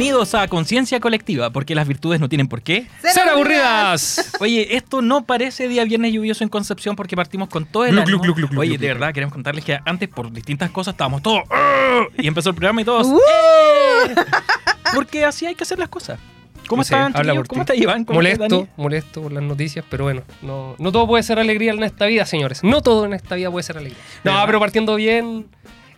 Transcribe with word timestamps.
Bienvenidos 0.00 0.34
a 0.34 0.48
Conciencia 0.48 0.98
Colectiva, 0.98 1.50
porque 1.50 1.74
las 1.74 1.86
virtudes 1.86 2.20
no 2.20 2.30
tienen 2.30 2.48
por 2.48 2.62
qué. 2.62 2.86
¡Ser 3.02 3.28
aburridas! 3.28 4.32
Oye, 4.40 4.74
esto 4.74 5.02
no 5.02 5.26
parece 5.26 5.68
día 5.68 5.84
viernes 5.84 6.14
lluvioso 6.14 6.42
en 6.42 6.48
Concepción 6.48 6.96
porque 6.96 7.16
partimos 7.16 7.50
con 7.50 7.66
todo 7.66 7.84
el 7.84 8.02
gluc, 8.04 8.24
Oye, 8.56 8.78
de 8.78 8.86
verdad, 8.86 9.12
queremos 9.12 9.34
contarles 9.34 9.62
que 9.62 9.78
antes 9.84 10.08
por 10.08 10.32
distintas 10.32 10.70
cosas 10.70 10.94
estábamos 10.94 11.20
todos... 11.20 11.42
Y 12.16 12.26
empezó 12.26 12.48
el 12.48 12.54
programa 12.54 12.80
y 12.80 12.84
todos... 12.86 13.08
Uh. 13.08 13.18
"Eh". 13.18 14.14
Porque 14.94 15.26
así 15.26 15.44
hay 15.44 15.54
que 15.54 15.64
hacer 15.64 15.78
las 15.78 15.90
cosas. 15.90 16.18
¿Cómo 16.66 16.80
No 16.80 16.84
sé, 16.84 16.94
están, 16.94 17.12
habla 17.14 17.32
chiquillos? 17.32 17.36
por 17.36 17.48
¿Cómo 17.48 17.60
está 17.60 17.74
Iván? 17.74 18.04
¿Cómo 18.06 18.22
está 18.22 18.38
Molesto, 18.38 18.68
molesto 18.78 19.22
por 19.22 19.32
las 19.32 19.42
noticias, 19.42 19.84
pero 19.90 20.04
bueno, 20.04 20.22
no, 20.40 20.76
no 20.78 20.92
todo 20.92 21.06
puede 21.08 21.22
ser 21.24 21.38
alegría 21.38 21.72
en 21.72 21.82
esta 21.82 22.06
vida, 22.06 22.24
señores. 22.24 22.64
No 22.64 22.80
todo 22.80 23.04
en 23.04 23.12
esta 23.12 23.34
vida 23.34 23.50
puede 23.50 23.64
ser 23.64 23.76
alegría. 23.76 24.00
No, 24.24 24.40
pero 24.46 24.60
partiendo 24.60 24.94
bien, 24.94 25.46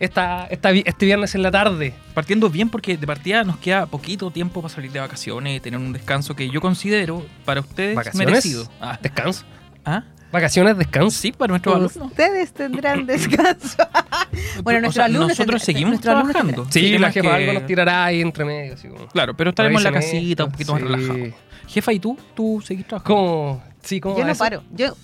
esta, 0.03 0.47
este 0.49 1.05
viernes 1.05 1.35
en 1.35 1.41
la 1.43 1.51
tarde. 1.51 1.93
Partiendo 2.13 2.49
bien 2.49 2.69
porque 2.69 2.97
de 2.97 3.07
partida 3.07 3.43
nos 3.43 3.57
queda 3.57 3.85
poquito 3.85 4.31
tiempo 4.31 4.61
para 4.61 4.73
salir 4.73 4.91
de 4.91 4.99
vacaciones 4.99 5.57
y 5.57 5.59
tener 5.59 5.79
un 5.79 5.93
descanso 5.93 6.35
que 6.35 6.49
yo 6.49 6.61
considero 6.61 7.25
para 7.45 7.61
ustedes 7.61 7.95
¿Vacaciones? 7.95 8.27
merecido. 8.27 8.67
Ah, 8.81 8.97
Descanso. 9.01 9.43
¿ah? 9.85 10.03
Vacaciones, 10.31 10.75
descanso. 10.77 11.11
Sí, 11.11 11.31
para 11.31 11.51
nuestros 11.51 11.75
alumnos. 11.75 11.95
Ustedes 12.11 12.51
tendrán 12.53 13.05
descanso. 13.07 13.77
bueno, 14.63 14.79
O 14.79 14.81
nuestros 14.81 14.93
sea, 14.95 15.05
alumnos 15.05 15.29
nosotros 15.29 15.61
tendrán- 15.61 15.65
seguimos 15.65 15.89
nuestros 15.91 16.15
alumnos 16.15 16.33
trabajando. 16.33 16.67
Sí, 16.71 16.85
El 16.87 16.91
tema 16.93 17.07
la 17.07 17.11
jefa 17.13 17.29
que- 17.29 17.35
algo 17.35 17.53
nos 17.53 17.65
tirará 17.67 18.05
ahí 18.05 18.21
entre 18.21 18.45
medio. 18.45 18.73
Así 18.73 18.87
como, 18.87 19.07
Claro, 19.07 19.35
pero 19.37 19.51
estaremos 19.51 19.79
en 19.85 19.93
la 19.93 19.99
casita 19.99 20.45
un 20.45 20.51
poquito 20.51 20.73
más 20.73 20.81
sí. 20.81 20.87
relajados. 20.87 21.29
Jefa, 21.67 21.93
¿y 21.93 21.99
tú? 21.99 22.17
¿Tú 22.35 22.61
seguís 22.65 22.87
trabajando? 22.87 23.15
¿Cómo? 23.15 23.63
Sí, 23.83 23.99
¿cómo 23.99 24.15
Yo 24.15 24.21
va 24.21 24.25
no 24.27 24.31
eso? 24.31 24.39
paro. 24.43 24.63
Yo, 24.71 24.95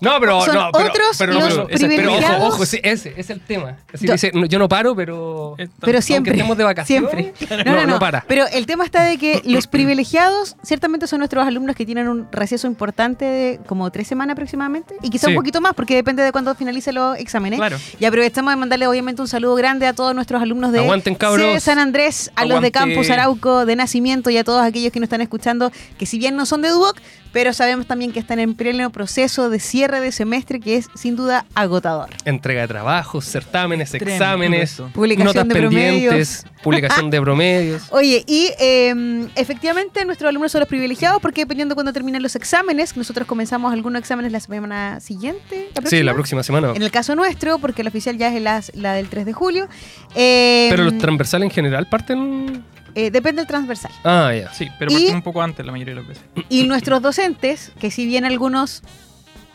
No, 0.00 0.18
pero 0.20 0.40
Son 0.44 0.54
no, 0.54 0.70
pero, 0.72 0.88
otros 0.88 1.16
pero, 1.18 1.32
los 1.34 1.44
pero, 1.44 1.68
ese- 1.68 1.86
pero 1.88 2.14
ojo, 2.14 2.46
ojo, 2.46 2.66
sí, 2.66 2.80
ese 2.82 3.12
es 3.16 3.28
el 3.30 3.40
tema. 3.40 3.76
Yo- 4.00 4.12
dice, 4.12 4.30
no, 4.34 4.46
yo 4.46 4.58
no 4.58 4.68
paro, 4.68 4.94
pero 4.96 5.56
pero 5.80 6.00
siempre. 6.00 6.32
estemos 6.32 6.56
de 6.56 6.64
vacaciones, 6.64 7.32
Siempre. 7.38 7.64
no, 7.64 7.86
no 7.86 7.98
para. 7.98 8.24
Pero 8.26 8.46
el 8.52 8.66
tema 8.66 8.84
está 8.84 9.02
de 9.04 9.18
que 9.18 9.42
los 9.44 9.66
privilegiados 9.66 10.56
ciertamente 10.62 11.06
son 11.06 11.18
nuestros 11.18 11.46
alumnos 11.46 11.76
que 11.76 11.84
tienen 11.84 12.08
un 12.08 12.26
receso 12.32 12.66
importante 12.66 13.24
de 13.24 13.60
como 13.66 13.90
tres 13.90 14.06
semanas 14.08 14.32
aproximadamente 14.34 14.94
y 15.02 15.10
quizá 15.10 15.26
Sí. 15.26 15.32
un 15.32 15.36
poquito 15.36 15.60
más 15.60 15.74
porque 15.74 15.94
depende 15.94 16.22
de 16.22 16.32
cuándo 16.32 16.54
finalicen 16.54 16.94
los 16.94 17.18
exámenes. 17.18 17.58
Claro. 17.58 17.76
Y 17.98 18.04
aprovechamos 18.06 18.52
de 18.52 18.56
mandarle 18.56 18.86
obviamente 18.86 19.20
un 19.20 19.28
saludo 19.28 19.54
grande 19.54 19.86
a 19.86 19.92
todos 19.92 20.14
nuestros 20.14 20.40
alumnos 20.40 20.72
de 20.72 20.80
Aguanten, 20.80 21.14
cabros. 21.14 21.46
de 21.54 21.60
San 21.60 21.78
Andrés, 21.78 22.30
a 22.36 22.44
los 22.46 22.62
de. 22.62 22.70
Campus 22.70 23.10
Arauco, 23.10 23.66
de 23.66 23.74
Nacimiento 23.76 24.30
y 24.30 24.38
a 24.38 24.44
todos 24.44 24.62
aquellos 24.62 24.92
que 24.92 25.00
nos 25.00 25.08
están 25.08 25.20
escuchando, 25.20 25.72
que 25.98 26.06
si 26.06 26.18
bien 26.18 26.36
no 26.36 26.46
son 26.46 26.62
de 26.62 26.68
Duoc, 26.68 26.96
pero 27.32 27.52
sabemos 27.52 27.86
también 27.86 28.12
que 28.12 28.18
están 28.20 28.38
en 28.40 28.54
pleno 28.54 28.90
proceso 28.90 29.50
de 29.50 29.60
cierre 29.60 30.00
de 30.00 30.12
semestre 30.12 30.60
que 30.60 30.76
es 30.76 30.88
sin 30.94 31.16
duda 31.16 31.46
agotador. 31.54 32.08
Entrega 32.24 32.62
de 32.62 32.68
trabajos, 32.68 33.24
certámenes, 33.24 33.94
exámenes, 33.94 34.72
eso. 34.72 34.90
Publicación 34.92 35.26
notas 35.36 35.48
de 35.48 35.54
pendientes, 35.60 36.44
publicación 36.62 37.10
de 37.10 37.20
promedios. 37.22 37.82
Oye, 37.90 38.24
y 38.26 38.50
eh, 38.58 39.28
efectivamente 39.36 40.04
nuestros 40.04 40.28
alumnos 40.28 40.52
son 40.52 40.60
los 40.60 40.68
privilegiados 40.68 41.20
porque 41.20 41.42
dependiendo 41.42 41.72
de 41.72 41.76
cuándo 41.76 41.92
terminan 41.92 42.22
los 42.22 42.36
exámenes, 42.36 42.96
nosotros 42.96 43.26
comenzamos 43.26 43.72
algunos 43.72 44.00
exámenes 44.00 44.32
la 44.32 44.40
semana 44.40 45.00
siguiente. 45.00 45.68
Sí, 45.86 46.02
la 46.02 46.14
próxima 46.14 46.42
semana. 46.42 46.72
En 46.74 46.82
el 46.82 46.90
caso 46.90 47.14
nuestro, 47.14 47.58
porque 47.58 47.82
la 47.82 47.88
oficial 47.90 48.16
ya 48.18 48.34
es 48.34 48.42
la, 48.42 48.62
la 48.74 48.92
del 48.94 49.08
3 49.08 49.24
de 49.26 49.32
julio. 49.32 49.68
eh, 50.14 50.68
Pero 50.70 50.84
los 50.84 50.98
transversales 50.98 51.46
en 51.46 51.50
general 51.50 51.88
parten. 51.88 52.64
Eh, 52.94 53.10
depende 53.10 53.40
del 53.42 53.46
transversal. 53.46 53.92
Ah, 54.04 54.32
ya. 54.34 54.52
Sí, 54.52 54.68
pero 54.78 54.90
Y- 54.92 55.08
un 55.10 55.22
poco 55.22 55.42
antes 55.42 55.64
la 55.64 55.72
mayoría 55.72 55.94
de 55.94 56.00
las 56.00 56.08
veces. 56.08 56.24
Y 56.48 56.64
nuestros 56.64 57.00
docentes, 57.02 57.72
que 57.80 57.90
si 57.90 58.06
bien 58.06 58.24
algunos 58.24 58.82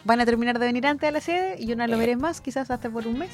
van 0.03 0.21
a 0.21 0.25
terminar 0.25 0.59
de 0.59 0.65
venir 0.67 0.85
antes 0.87 1.07
a 1.09 1.11
la 1.11 1.21
sede 1.21 1.55
y 1.59 1.65
yo 1.65 1.75
no 1.75 1.85
lo 1.87 1.97
veré 1.97 2.15
más, 2.15 2.41
quizás 2.41 2.69
hasta 2.71 2.89
por 2.89 3.07
un 3.07 3.19
mes. 3.19 3.31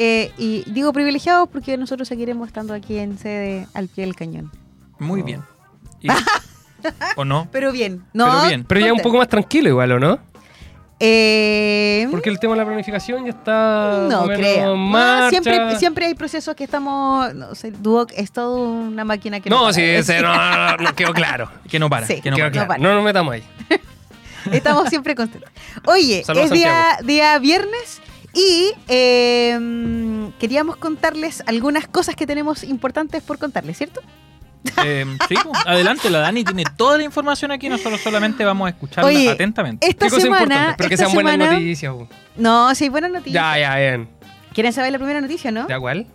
eh, 0.00 0.32
y 0.38 0.62
digo 0.70 0.92
privilegiados 0.92 1.48
porque 1.48 1.76
nosotros 1.76 2.06
seguiremos 2.06 2.46
estando 2.46 2.72
aquí 2.72 2.98
en 2.98 3.18
sede 3.18 3.66
al 3.74 3.88
pie 3.88 4.04
del 4.04 4.14
cañón. 4.14 4.52
Muy 5.00 5.22
Oh. 5.22 5.24
bien. 5.24 5.42
¿O 7.16 7.24
no? 7.24 7.48
Pero 7.50 7.72
bien, 7.72 8.04
¿no? 8.12 8.26
Pero 8.26 8.46
bien. 8.46 8.64
Pero 8.64 8.80
ya 8.80 8.92
un 8.92 9.00
poco 9.00 9.18
más 9.18 9.28
tranquilo, 9.28 9.68
igual, 9.68 9.90
¿o 9.92 9.98
no? 9.98 10.20
Eh, 11.00 12.08
Porque 12.10 12.28
el 12.28 12.40
tema 12.40 12.54
de 12.54 12.58
la 12.60 12.66
planificación 12.66 13.24
ya 13.24 13.30
está. 13.30 14.06
no 14.08 14.24
creo. 14.26 14.56
en 14.58 14.64
No, 14.64 14.76
marcha. 14.76 15.30
siempre, 15.30 15.76
siempre 15.78 16.06
hay 16.06 16.14
procesos 16.14 16.54
que 16.56 16.64
estamos. 16.64 17.32
No 17.34 17.54
sé, 17.54 17.70
Duoc 17.70 18.10
es 18.16 18.32
todo 18.32 18.62
una 18.64 19.04
máquina 19.04 19.38
que 19.40 19.48
No, 19.48 19.60
para. 19.60 19.72
sí, 19.74 19.82
ese 19.84 20.20
no, 20.20 20.34
no, 20.34 20.76
no, 20.76 20.76
no, 20.78 20.94
quedó 20.94 21.12
claro. 21.12 21.50
Que 21.70 21.78
no 21.78 21.88
para. 21.88 22.06
Sí. 22.06 22.20
que 22.20 22.30
no 22.30 22.36
para. 22.36 22.50
claro. 22.50 22.74
No 22.78 22.94
nos 22.94 23.04
metamos 23.04 23.34
ahí. 23.34 23.44
Estamos 24.52 24.88
siempre 24.88 25.14
contentos. 25.14 25.50
Oye, 25.84 26.22
Saludos, 26.24 26.46
es 26.46 26.52
día, 26.52 26.98
día 27.04 27.38
viernes 27.38 28.00
y 28.32 28.72
eh, 28.88 30.30
queríamos 30.38 30.76
contarles 30.76 31.42
algunas 31.46 31.86
cosas 31.86 32.14
que 32.16 32.26
tenemos 32.26 32.64
importantes 32.64 33.22
por 33.22 33.38
contarles, 33.38 33.76
¿cierto? 33.76 34.00
Eh, 34.84 35.04
sí, 35.28 35.34
pues, 35.42 35.66
adelante, 35.66 36.10
la 36.10 36.18
Dani 36.20 36.44
tiene 36.44 36.64
toda 36.76 36.98
la 36.98 37.04
información 37.04 37.50
aquí, 37.50 37.68
nosotros 37.68 38.00
solamente 38.00 38.44
vamos 38.44 38.66
a 38.66 38.70
escucharla 38.70 39.08
Oye, 39.08 39.30
atentamente. 39.30 39.86
Esta 39.86 40.06
¿Qué 40.06 40.10
cosas 40.10 40.22
semana. 40.24 40.74
Pero 40.76 40.88
que 40.88 40.94
esta 40.94 41.06
sean 41.06 41.14
buenas 41.14 41.32
semana- 41.32 41.52
noticias. 41.52 41.92
bu. 41.92 42.08
No, 42.36 42.74
sí, 42.74 42.84
hay 42.84 42.90
buenas 42.90 43.10
noticias. 43.10 43.34
Ya, 43.34 43.58
ya, 43.58 43.76
bien. 43.76 44.08
¿Quieren 44.52 44.72
saber 44.72 44.92
la 44.92 44.98
primera 44.98 45.20
noticia, 45.20 45.50
no? 45.50 45.68
¿Ya 45.68 45.78
cuál? 45.78 46.06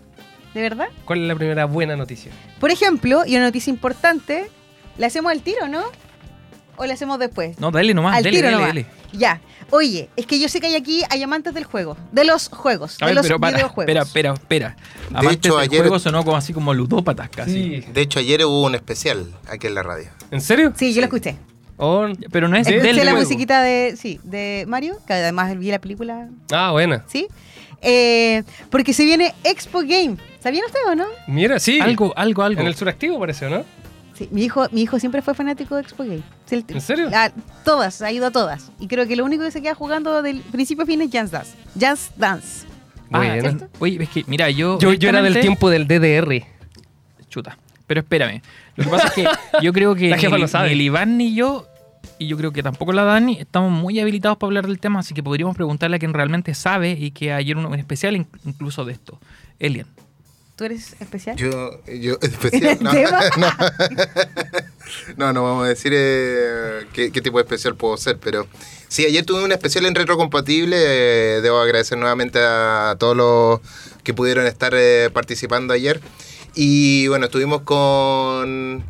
¿De 0.53 0.61
verdad? 0.61 0.87
¿Cuál 1.05 1.21
es 1.23 1.27
la 1.27 1.35
primera 1.35 1.65
buena 1.65 1.95
noticia? 1.95 2.31
Por 2.59 2.69
ejemplo, 2.71 3.23
y 3.25 3.35
una 3.35 3.45
noticia 3.45 3.71
importante, 3.71 4.49
¿la 4.97 5.07
hacemos 5.07 5.31
al 5.31 5.41
tiro, 5.41 5.67
no? 5.67 5.83
¿O 6.77 6.85
la 6.85 6.93
hacemos 6.95 7.19
después? 7.19 7.59
No, 7.59 7.71
dale 7.71 7.93
nomás, 7.93 8.17
al 8.17 8.23
dale, 8.23 8.35
tiro 8.35 8.47
dale, 8.47 8.55
nomás. 8.57 8.69
dale. 8.75 8.85
Ya. 9.13 9.41
Oye, 9.69 10.09
es 10.15 10.25
que 10.25 10.39
yo 10.39 10.49
sé 10.49 10.59
que 10.59 10.67
hay 10.67 10.75
aquí 10.75 11.01
hay 11.09 11.21
amantes 11.23 11.53
del 11.53 11.63
juego, 11.65 11.97
de 12.11 12.25
los 12.25 12.49
juegos, 12.49 12.97
A 13.01 13.05
de 13.05 13.11
ver, 13.11 13.15
los 13.15 13.25
pero 13.27 13.39
para, 13.39 13.57
videojuegos. 13.57 13.83
espera, 13.89 14.01
espera, 14.03 14.33
espera. 14.33 14.75
Amantes 15.09 15.33
hecho, 15.37 15.53
del 15.57 15.69
ayer- 15.69 15.81
juego 15.81 15.99
sonó 15.99 16.23
como 16.25 16.37
así 16.37 16.51
como 16.53 16.73
ludópatas 16.73 17.29
casi. 17.29 17.81
De 17.81 18.01
hecho, 18.01 18.19
ayer 18.19 18.43
hubo 18.45 18.63
un 18.65 18.75
especial 18.75 19.25
aquí 19.47 19.67
en 19.67 19.75
la 19.75 19.83
radio. 19.83 20.09
¿En 20.31 20.41
serio? 20.41 20.73
Sí, 20.75 20.93
yo 20.93 21.01
lo 21.01 21.05
escuché. 21.05 21.35
Oh, 21.77 22.07
Pero 22.31 22.47
no 22.47 22.55
es 22.55 22.67
Escuché 22.67 22.87
del 22.87 22.97
la 22.97 23.03
juego. 23.03 23.19
musiquita 23.19 23.61
de, 23.63 23.95
sí, 23.97 24.19
de 24.23 24.65
Mario, 24.67 24.95
que 25.07 25.13
además 25.13 25.57
vi 25.57 25.71
la 25.71 25.79
película, 25.79 26.29
Ah, 26.51 26.71
buena. 26.71 27.03
¿sí? 27.07 27.27
Eh, 27.81 28.43
porque 28.69 28.93
se 28.93 29.03
viene 29.05 29.33
Expo 29.43 29.79
Game. 29.81 30.15
¿Sabían 30.39 30.65
ustedes 30.65 30.85
o 30.87 30.95
no? 30.95 31.05
Mira, 31.27 31.59
sí. 31.59 31.79
Algo, 31.81 32.13
algo, 32.15 32.43
algo. 32.43 32.61
En 32.61 32.67
el 32.67 32.75
suractivo 32.75 33.19
parece, 33.19 33.49
¿no? 33.49 33.63
Sí, 34.13 34.27
mi 34.31 34.43
hijo, 34.43 34.67
mi 34.71 34.81
hijo 34.83 34.99
siempre 34.99 35.21
fue 35.21 35.33
fanático 35.33 35.75
de 35.75 35.81
Expo. 35.81 36.03
Sí, 36.03 36.55
el- 36.55 36.65
¿En 36.67 36.81
serio? 36.81 37.09
la- 37.09 37.31
todas, 37.65 38.01
ha 38.01 38.11
ido 38.11 38.27
a 38.27 38.31
todas. 38.31 38.71
Y 38.79 38.87
creo 38.87 39.07
que 39.07 39.15
lo 39.15 39.25
único 39.25 39.43
que 39.43 39.51
se 39.51 39.61
queda 39.61 39.73
jugando 39.75 40.21
del 40.21 40.41
principio 40.41 40.83
a 40.83 40.85
fin 40.85 41.01
es 41.01 41.09
Jazz 41.09 41.31
Dance. 41.31 41.51
Jazz 41.75 42.11
Dance. 42.15 42.67
Ah. 43.11 43.35
Oye, 43.79 44.01
es 44.03 44.09
que, 44.09 44.23
mira, 44.27 44.49
yo. 44.49 44.79
Yo, 44.79 44.93
yo 44.93 45.09
era 45.09 45.21
del 45.21 45.39
tiempo 45.39 45.69
del 45.69 45.87
DDR. 45.87 46.45
Chuta. 47.29 47.57
Pero 47.87 47.99
espérame. 48.01 48.41
Lo 48.75 48.83
que 48.85 48.89
pasa 48.89 49.07
es 49.07 49.13
que 49.13 49.25
yo 49.61 49.73
creo 49.73 49.93
que 49.95 50.09
La 50.09 50.17
jefa 50.17 50.35
ni, 50.35 50.41
lo 50.41 50.47
sabe. 50.47 50.67
ni 50.69 50.73
el 50.73 50.81
Iván 50.81 51.17
ni 51.17 51.35
yo, 51.35 51.67
y 52.17 52.27
yo 52.27 52.37
creo 52.37 52.51
que 52.51 52.63
tampoco 52.63 52.91
la 52.93 53.03
Dani, 53.03 53.37
estamos 53.39 53.71
muy 53.71 53.99
habilitados 53.99 54.37
para 54.37 54.47
hablar 54.49 54.67
del 54.67 54.79
tema, 54.79 54.99
así 54.99 55.13
que 55.13 55.21
podríamos 55.21 55.55
preguntarle 55.55 55.97
a 55.97 55.99
quien 55.99 56.13
realmente 56.13 56.53
sabe 56.53 56.91
y 56.91 57.11
que 57.11 57.33
ayer 57.33 57.57
un, 57.57 57.65
un 57.65 57.75
especial 57.77 58.15
in- 58.15 58.27
incluso 58.45 58.85
de 58.85 58.93
esto. 58.93 59.19
Elian. 59.59 59.87
¿Tú 60.55 60.65
eres 60.65 60.95
especial? 60.99 61.35
Yo, 61.35 61.79
yo, 61.87 62.17
especial, 62.21 62.77
no, 62.81 62.91
no. 63.37 63.51
no, 65.17 65.33
no 65.33 65.43
vamos 65.43 65.65
a 65.65 65.69
decir 65.69 65.91
eh, 65.95 66.85
qué, 66.93 67.11
qué 67.11 67.21
tipo 67.21 67.37
de 67.37 67.43
especial 67.43 67.75
puedo 67.75 67.97
ser, 67.97 68.17
pero 68.19 68.47
sí, 68.87 69.05
ayer 69.05 69.25
tuve 69.25 69.43
un 69.43 69.51
especial 69.51 69.85
en 69.85 69.95
retrocompatible. 69.95 70.75
eh, 70.79 71.41
debo 71.41 71.59
agradecer 71.59 71.97
nuevamente 71.97 72.39
a 72.39 72.95
todos 72.99 73.17
los 73.17 73.61
que 74.03 74.13
pudieron 74.13 74.45
estar 74.45 74.73
eh, 74.75 75.09
participando 75.11 75.73
ayer. 75.73 75.99
Y 76.55 77.07
bueno, 77.07 77.25
estuvimos 77.25 77.61
con, 77.61 78.83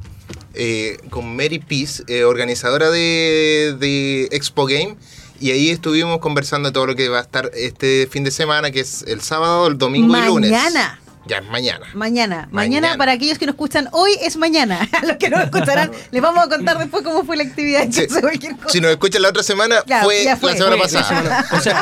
eh, 0.54 0.98
con 1.10 1.36
Mary 1.36 1.60
Peace, 1.60 2.04
eh, 2.08 2.26
organizadora 2.26 2.90
de, 2.90 3.76
de 3.80 4.28
Expo 4.32 4.66
Game. 4.66 4.98
Y 5.40 5.52
ahí 5.52 5.70
estuvimos 5.70 6.20
conversando 6.20 6.70
de 6.70 6.74
todo 6.74 6.88
lo 6.88 6.96
que 6.96 7.10
va 7.10 7.20
a 7.20 7.22
estar 7.22 7.52
este 7.54 8.08
fin 8.10 8.24
de 8.24 8.32
semana, 8.32 8.72
que 8.72 8.82
es 8.82 9.04
el 9.08 9.22
sábado, 9.22 9.68
el 9.68 9.78
domingo 9.78 10.16
y 10.18 10.22
lunes. 10.26 10.52
Mañana. 10.52 11.00
Ya 11.26 11.38
es 11.38 11.46
mañana. 11.50 11.86
Mañana. 11.94 12.48
mañana. 12.52 12.52
Mañana. 12.52 12.98
para 12.98 13.14
aquellos 13.14 13.38
que 13.38 13.46
nos 13.46 13.54
escuchan 13.54 13.88
hoy, 13.92 14.12
es 14.22 14.36
mañana. 14.36 14.80
A 15.02 15.06
los 15.06 15.18
que 15.18 15.30
no 15.30 15.38
nos 15.38 15.46
escucharán, 15.46 15.92
les 16.12 16.22
vamos 16.22 16.44
a 16.46 16.50
contar 16.50 16.78
después 16.78 17.04
cómo 17.04 17.24
fue 17.24 17.38
la 17.38 17.44
actividad. 17.44 17.88
Sí. 17.90 18.08
Cosa. 18.08 18.30
Si 18.70 18.82
nos 18.82 18.92
escuchan 18.92 19.22
la 19.22 19.30
otra 19.30 19.44
semana, 19.44 19.84
fue, 20.04 20.24
la 20.26 20.36
semana 20.36 20.58
Fue 20.58 20.70
la 20.70 20.78
pasada. 20.78 21.46
O 21.54 21.60
sea, 21.62 21.82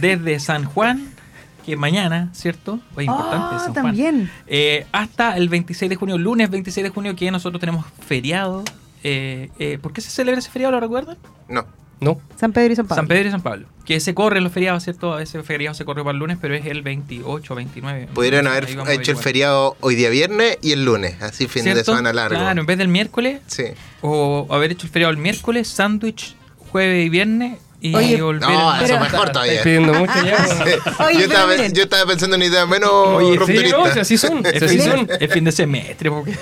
desde 0.00 0.40
San 0.40 0.64
Juan, 0.64 1.12
que 1.66 1.76
mañana, 1.76 2.30
¿cierto? 2.32 2.80
Oye, 2.96 3.06
importante, 3.06 3.56
Ah, 3.56 3.58
San 3.58 3.72
Juan. 3.74 3.84
también. 3.84 4.30
Eh, 4.46 4.86
hasta 4.92 5.36
el 5.36 5.48
26 5.50 5.90
de 5.90 5.96
junio, 5.96 6.16
lunes 6.16 6.48
26 6.48 6.84
de 6.84 6.90
junio, 6.90 7.14
que 7.14 7.30
nosotros 7.30 7.60
tenemos 7.60 7.84
feriado. 8.06 8.64
Eh, 9.04 9.50
eh, 9.58 9.78
¿Por 9.82 9.92
qué 9.92 10.00
se 10.00 10.10
celebra 10.10 10.38
ese 10.38 10.50
feriado? 10.50 10.72
¿Lo 10.72 10.80
recuerdan? 10.80 11.18
No. 11.48 11.66
No. 12.00 12.20
San 12.38 12.52
Pedro 12.52 12.72
y 12.72 12.76
San 12.76 12.86
Pablo. 12.86 13.00
San 13.02 13.08
Pedro 13.08 13.28
y 13.28 13.30
San 13.32 13.42
Pablo. 13.42 13.66
Que 13.84 13.98
se 14.00 14.14
corren 14.14 14.44
los 14.44 14.52
feriados, 14.52 14.84
¿cierto? 14.84 15.18
Ese 15.18 15.42
feriado 15.42 15.74
se 15.74 15.84
corre 15.84 16.02
para 16.04 16.12
el 16.12 16.18
lunes, 16.18 16.38
pero 16.40 16.54
es 16.54 16.64
el 16.66 16.82
28, 16.82 17.54
29. 17.54 18.08
Pudieron 18.14 18.46
haber 18.46 18.68
a 18.86 18.92
hecho 18.92 19.10
el 19.12 19.16
feriado 19.16 19.76
hoy 19.80 19.94
día 19.94 20.08
viernes 20.10 20.58
y 20.62 20.72
el 20.72 20.84
lunes, 20.84 21.20
así 21.22 21.48
fin 21.48 21.64
de 21.64 21.82
semana 21.84 22.12
largo. 22.12 22.38
Claro, 22.38 22.60
en 22.60 22.66
vez 22.66 22.78
del 22.78 22.88
miércoles, 22.88 23.40
Sí. 23.46 23.64
o 24.02 24.46
haber 24.50 24.72
hecho 24.72 24.86
el 24.86 24.92
feriado 24.92 25.10
el 25.10 25.16
miércoles, 25.18 25.66
sándwich, 25.68 26.36
jueves 26.70 27.04
y 27.06 27.08
viernes, 27.08 27.58
y 27.80 27.94
Oye, 27.94 28.20
volver 28.20 28.42
No, 28.42 28.74
el- 28.74 28.84
eso 28.84 28.94
Pero- 28.94 29.00
mejor 29.04 29.30
todavía. 29.30 29.52
Estáis 29.54 29.64
pidiendo 29.64 29.94
mucho 29.94 30.12
ya. 30.24 30.36
Oye, 31.06 31.14
yo, 31.20 31.24
estaba, 31.26 31.56
yo 31.68 31.82
estaba 31.84 32.06
pensando 32.06 32.34
en 32.36 32.42
una 32.42 32.50
idea 32.50 32.66
menos 32.66 32.90
Oye, 32.92 33.38
sí, 33.46 33.70
no, 33.70 33.92
si 33.92 33.98
así 34.00 34.18
son. 34.18 34.42
si 34.44 34.64
así 34.64 34.78
fin, 34.80 34.80
son. 34.82 35.08
es 35.18 35.32
fin 35.32 35.44
de 35.44 35.52
semestre, 35.52 36.10
porque 36.10 36.36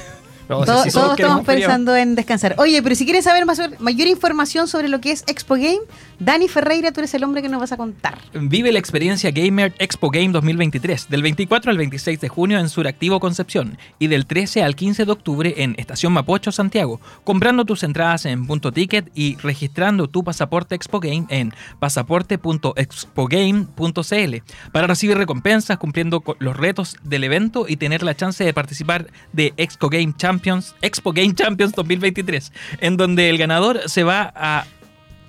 No, 0.48 0.64
Todos, 0.64 0.86
estamos 0.86 1.44
pensando 1.44 1.96
en 1.96 2.14
descansar. 2.14 2.54
Oye, 2.58 2.80
pero 2.82 2.94
si 2.94 3.04
quieres 3.04 3.24
saber 3.24 3.44
más 3.46 3.56
sobre- 3.56 3.78
mayor 3.80 4.06
información 4.06 4.68
sobre 4.68 4.88
lo 4.88 5.00
que 5.00 5.10
es 5.10 5.24
Expo 5.26 5.54
Game, 5.54 5.80
Dani 6.18 6.48
Ferreira, 6.48 6.92
tú 6.92 7.00
eres 7.00 7.12
el 7.14 7.24
hombre 7.24 7.42
que 7.42 7.48
nos 7.48 7.60
vas 7.60 7.72
a 7.72 7.76
contar. 7.76 8.18
Vive 8.32 8.72
la 8.72 8.78
experiencia 8.78 9.30
Gamer 9.30 9.74
Expo 9.78 10.10
Game 10.10 10.30
2023 10.30 11.10
del 11.10 11.22
24 11.22 11.70
al 11.70 11.76
26 11.76 12.20
de 12.20 12.28
junio 12.28 12.58
en 12.58 12.68
Suractivo 12.68 13.20
Concepción 13.20 13.78
y 13.98 14.06
del 14.06 14.26
13 14.26 14.62
al 14.62 14.76
15 14.76 15.04
de 15.04 15.12
octubre 15.12 15.54
en 15.58 15.74
Estación 15.78 16.12
Mapocho, 16.12 16.52
Santiago, 16.52 17.00
comprando 17.24 17.64
tus 17.64 17.82
entradas 17.82 18.24
en 18.24 18.46
punto 18.46 18.72
ticket 18.72 19.10
y 19.14 19.36
registrando 19.36 20.08
tu 20.08 20.24
pasaporte 20.24 20.74
Expo 20.74 21.00
Game 21.00 21.26
en 21.28 21.52
pasaporte.expogame.cl 21.78 24.36
para 24.72 24.86
recibir 24.86 25.18
recompensas 25.18 25.78
cumpliendo 25.78 26.22
los 26.38 26.56
retos 26.56 26.96
del 27.02 27.24
evento 27.24 27.66
y 27.68 27.76
tener 27.76 28.02
la 28.02 28.16
chance 28.16 28.42
de 28.42 28.54
participar 28.54 29.08
de 29.32 29.52
Expo 29.56 29.88
Game 29.88 30.14
Champions, 30.16 30.74
Expo 30.80 31.12
Game 31.12 31.34
Champions 31.34 31.72
2023, 31.72 32.52
en 32.80 32.96
donde 32.96 33.30
el 33.30 33.38
ganador 33.38 33.80
se 33.86 34.04
va 34.04 34.32
a 34.34 34.66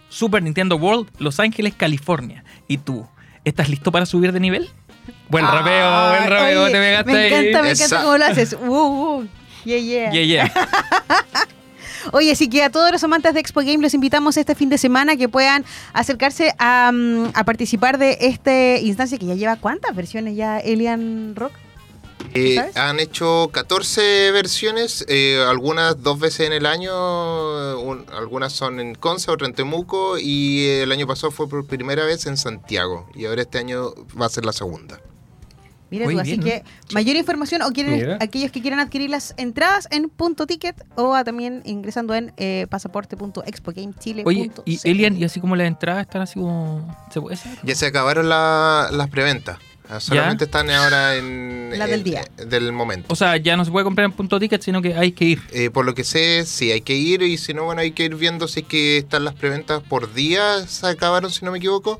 Super 0.09 0.41
Nintendo 0.43 0.75
World, 0.77 1.09
Los 1.19 1.39
Ángeles, 1.39 1.73
California. 1.75 2.43
¿Y 2.67 2.77
tú? 2.77 3.05
¿Estás 3.43 3.69
listo 3.69 3.91
para 3.91 4.05
subir 4.05 4.31
de 4.31 4.39
nivel? 4.39 4.69
Buen 5.29 5.45
rapeo, 5.45 5.85
Ah, 5.85 6.15
buen 6.17 6.29
rapeo, 6.29 6.63
oye, 6.63 6.71
te 6.73 6.77
pegaste 6.79 7.11
Me 7.11 7.17
ahí. 7.19 7.27
encanta, 7.33 7.61
me 7.61 7.71
Esa. 7.71 7.85
encanta 7.85 8.03
cómo 8.05 8.17
lo 8.17 8.25
haces. 8.25 8.53
Uh, 8.53 9.19
uh. 9.21 9.27
Yeah, 9.65 9.77
yeah. 9.79 10.11
Yeah, 10.11 10.23
yeah. 10.23 10.51
Oye, 12.13 12.31
así 12.31 12.47
que 12.49 12.63
a 12.63 12.69
todos 12.69 12.89
los 12.91 13.03
amantes 13.03 13.33
de 13.33 13.41
Expo 13.41 13.59
Game 13.61 13.79
los 13.79 13.93
invitamos 13.93 14.37
este 14.37 14.55
fin 14.55 14.69
de 14.69 14.77
semana 14.77 15.17
que 15.17 15.27
puedan 15.27 15.65
acercarse 15.91 16.53
a, 16.57 16.89
mm, 16.93 17.31
a 17.33 17.43
participar 17.43 17.97
de 17.97 18.17
esta 18.21 18.77
instancia 18.77 19.17
que 19.17 19.25
ya 19.25 19.35
lleva 19.35 19.57
cuántas 19.57 19.93
versiones 19.93 20.37
ya 20.37 20.57
Elian 20.59 21.35
Rock. 21.35 21.51
Eh, 22.33 22.59
han 22.75 22.99
hecho 22.99 23.49
14 23.51 24.31
versiones, 24.31 25.05
eh, 25.07 25.43
algunas 25.47 26.01
dos 26.03 26.19
veces 26.19 26.47
en 26.47 26.53
el 26.53 26.65
año, 26.65 26.91
un- 27.79 28.05
algunas 28.13 28.53
son 28.53 28.79
en 28.79 28.95
Conce, 28.95 29.31
otra 29.31 29.47
en 29.47 29.53
Temuco 29.53 30.17
y 30.19 30.65
el 30.65 30.91
año 30.91 31.07
pasado 31.07 31.31
fue 31.31 31.47
por 31.49 31.65
primera 31.65 32.05
vez 32.05 32.25
en 32.25 32.37
Santiago 32.37 33.09
y 33.15 33.25
ahora 33.25 33.41
este 33.41 33.57
año 33.57 33.93
va 34.19 34.25
a 34.25 34.29
ser 34.29 34.45
la 34.45 34.53
segunda. 34.53 34.99
Mira 35.89 36.03
Muy 36.03 36.15
tú, 36.15 36.19
así 36.19 36.37
que 36.37 36.63
mayor 36.91 37.15
información 37.15 37.61
o 37.61 37.71
quieren 37.71 37.93
Mira. 37.95 38.17
aquellos 38.19 38.51
que 38.51 38.61
quieran 38.61 38.81
adquirir 38.81 39.09
las 39.09 39.33
entradas 39.37 39.87
en 39.89 40.09
punto 40.09 40.45
ticket 40.45 40.75
o 40.97 41.15
a 41.15 41.23
también 41.23 41.61
ingresando 41.63 42.13
en 42.13 42.33
eh. 42.35 42.67
Oye, 44.25 44.51
y 44.65 44.79
Elian, 44.83 45.15
y 45.17 45.23
así 45.23 45.39
como 45.39 45.55
las 45.55 45.65
entradas 45.67 46.01
están 46.01 46.21
así 46.23 46.33
como. 46.41 46.93
¿Se 47.09 47.21
puede 47.21 47.37
saber? 47.37 47.57
Ya 47.63 47.73
se 47.73 47.85
acabaron 47.85 48.27
la- 48.27 48.89
las 48.91 49.07
preventas, 49.09 49.59
Ah, 49.89 49.99
solamente 49.99 50.45
están 50.45 50.69
ahora 50.69 51.15
en... 51.15 51.71
La 51.77 51.85
del 51.87 51.99
en- 51.99 52.03
día. 52.03 52.25
del 52.37 52.71
momento. 52.73 53.07
O 53.11 53.15
sea, 53.15 53.37
ya 53.37 53.55
no 53.55 53.63
se 53.63 53.71
puede 53.71 53.83
comprar 53.85 54.05
en 54.05 54.11
punto 54.11 54.39
ticket, 54.39 54.61
sino 54.61 54.81
que 54.81 54.93
hay 54.95 55.13
que 55.13 55.25
ir. 55.25 55.41
Eh, 55.51 55.69
por 55.69 55.85
lo 55.85 55.93
que 55.95 56.03
sé, 56.03 56.45
sí, 56.45 56.71
hay 56.71 56.81
que 56.81 56.93
ir 56.95 57.21
y 57.21 57.37
si 57.37 57.53
no, 57.53 57.63
bueno, 57.63 57.81
hay 57.81 57.91
que 57.91 58.03
ir 58.03 58.15
viendo 58.15 58.47
si 58.47 58.61
es 58.61 58.65
que 58.67 58.97
están 58.97 59.23
las 59.23 59.33
preventas 59.35 59.81
por 59.83 60.13
día, 60.13 60.65
se 60.67 60.87
acabaron 60.87 61.31
si 61.31 61.45
no 61.45 61.51
me 61.51 61.59
equivoco, 61.59 61.99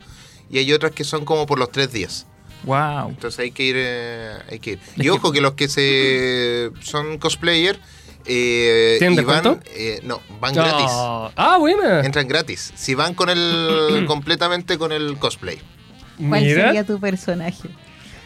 y 0.49 0.57
hay 0.57 0.73
otras 0.73 0.91
que 0.91 1.03
son 1.03 1.23
como 1.25 1.45
por 1.45 1.59
los 1.59 1.71
tres 1.71 1.91
días. 1.91 2.25
Wow. 2.63 3.09
Entonces 3.09 3.39
hay 3.39 3.51
que 3.51 3.63
ir. 3.63 3.75
eh, 3.77 4.33
hay 4.51 4.59
que 4.59 4.71
ir. 4.71 4.79
Es 4.97 5.05
Y 5.05 5.09
ojo 5.09 5.31
que 5.31 5.39
los 5.41 5.53
que 5.53 5.67
se 5.69 6.71
son 6.81 7.17
cosplayer 7.19 7.79
eh, 8.25 8.97
¿Tienen 8.99 9.25
van, 9.25 9.61
eh, 9.67 10.01
no, 10.03 10.19
van 10.41 10.53
gratis. 10.53 10.85
Ah, 10.89 11.57
buena. 11.59 12.01
Entran 12.01 12.27
gratis. 12.27 12.73
Si 12.75 12.93
van 12.93 13.13
con 13.13 13.29
el 13.29 14.03
completamente 14.07 14.77
con 14.77 14.91
el 14.91 15.17
cosplay. 15.17 15.59
¿Cuál 16.17 16.41
Mira. 16.43 16.65
sería 16.65 16.83
tu 16.83 16.99
personaje? 16.99 17.69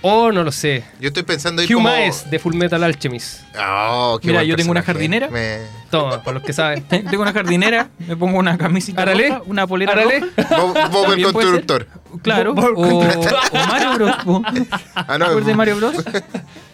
Oh, 0.04 0.32
no 0.32 0.44
lo 0.44 0.52
sé. 0.52 0.84
Yo 1.00 1.10
estoy 1.10 1.22
pensando 1.22 1.62
Hugh 1.62 1.74
como... 1.74 1.88
Maes 1.90 2.28
de 2.32 2.40
Full 2.40 2.56
Metal 2.56 2.84
Alchemist. 2.84 3.42
Oh, 3.60 4.18
qué 4.20 4.30
Mira, 4.30 4.40
buen 4.40 4.50
yo 4.50 4.56
tengo 4.56 4.72
una 4.72 4.82
personaje. 4.82 5.10
jardinera. 5.20 5.30
Me- 5.30 5.60
Toma, 5.92 6.24
para 6.24 6.36
los 6.40 6.44
que 6.44 6.54
saben. 6.54 6.82
Tengo 6.90 7.22
una 7.22 7.34
jardinera, 7.34 7.90
me 8.08 8.16
pongo 8.16 8.40
una 8.40 8.58
camisita 8.58 9.04
Árale. 9.04 9.28
roja, 9.30 9.42
una 9.46 9.68
polera 9.68 9.92
Árale. 9.92 10.22
roja. 10.22 10.58
Bob, 10.58 10.74
Bob 10.92 11.04
el 11.04 11.10
También 11.10 11.32
puede 11.34 11.48
ser. 11.48 11.66
constructor. 11.66 11.88
Claro. 12.24 12.56
Por- 12.56 12.74
O, 12.78 12.82
o 12.82 13.68
Mario 13.68 13.94
Bros. 13.96 14.16
po. 14.26 14.42
Ah, 14.96 15.18
no, 15.20 15.26
¿Recuerdas 15.26 15.46
de 15.46 15.56
Mario 15.56 15.76
Bros? 15.78 15.96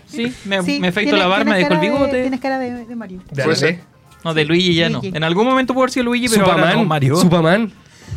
Sí, 0.08 0.34
me, 0.46 0.64
Sí, 0.64 0.80
me 0.80 0.88
afeito 0.88 1.10
tiene- 1.10 1.20
la 1.20 1.28
barba, 1.28 1.44
me 1.52 1.58
tienes 1.58 1.70
dejo 1.70 1.74
el 1.74 1.80
cara 1.80 1.82
de- 1.82 1.90
bigote. 2.08 2.22
Tienes 2.22 2.40
cara 2.40 2.60
de, 2.60 2.86
de 2.86 2.96
Mario. 2.96 3.18
De 3.20 3.26
Puede 3.26 3.42
Árale. 3.42 3.56
ser. 3.58 3.80
No, 4.24 4.34
de 4.34 4.46
Luigi 4.46 4.74
ya 4.74 4.88
no. 4.90 5.00
Luigi. 5.02 5.18
En 5.18 5.24
algún 5.26 5.46
momento 5.46 5.74
puedo 5.74 5.84
haber 5.84 5.92
sido 5.92 6.06
Luigi, 6.06 6.30
pero 6.30 6.44
ahora 6.46 6.56
no, 6.56 6.62
Superman. 6.64 6.88
Mario. 6.88 7.16
Superman. 7.18 7.74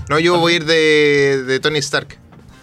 no, 0.08 0.18
yo 0.20 0.38
voy 0.38 0.52
a 0.52 0.56
ir 0.56 0.64
de, 0.66 1.42
de 1.48 1.58
Tony 1.58 1.78
Stark. 1.80 2.16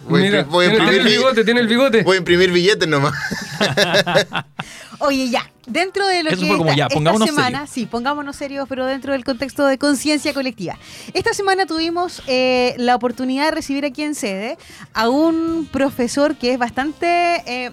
Voy, 0.08 0.20
a 0.20 0.24
Mira, 0.24 0.42
impri- 0.46 0.50
voy 0.50 0.66
a 0.66 0.68
tiene, 0.70 0.84
tiene 0.84 0.96
imprimir 0.96 1.00
el 1.00 1.04
bi- 1.04 1.10
bigote, 1.18 1.44
tiene 1.44 1.60
el 1.60 1.66
bigote. 1.68 2.02
voy 2.02 2.14
a 2.14 2.18
imprimir 2.18 2.50
billetes 2.52 2.88
nomás. 2.88 3.12
Oye, 5.00 5.28
ya, 5.30 5.48
dentro 5.66 6.06
de 6.08 6.24
lo 6.24 6.30
Eso 6.30 6.40
que 6.40 6.46
fue 6.48 6.56
como, 6.56 6.70
esta, 6.70 6.76
ya, 6.78 6.84
esta 6.86 6.94
pongámonos 6.94 7.28
semana, 7.28 7.48
serios. 7.58 7.70
sí, 7.70 7.86
pongámonos 7.86 8.36
serios, 8.36 8.68
pero 8.68 8.84
dentro 8.84 9.12
del 9.12 9.24
contexto 9.24 9.64
de 9.66 9.78
conciencia 9.78 10.34
colectiva. 10.34 10.76
Esta 11.14 11.32
semana 11.34 11.66
tuvimos 11.66 12.22
eh, 12.26 12.74
la 12.78 12.96
oportunidad 12.96 13.44
de 13.44 13.50
recibir 13.52 13.84
aquí 13.84 14.02
en 14.02 14.14
sede 14.16 14.58
a 14.94 15.08
un 15.08 15.68
profesor 15.70 16.34
que 16.36 16.52
es 16.52 16.58
bastante 16.58 17.42
eh, 17.46 17.70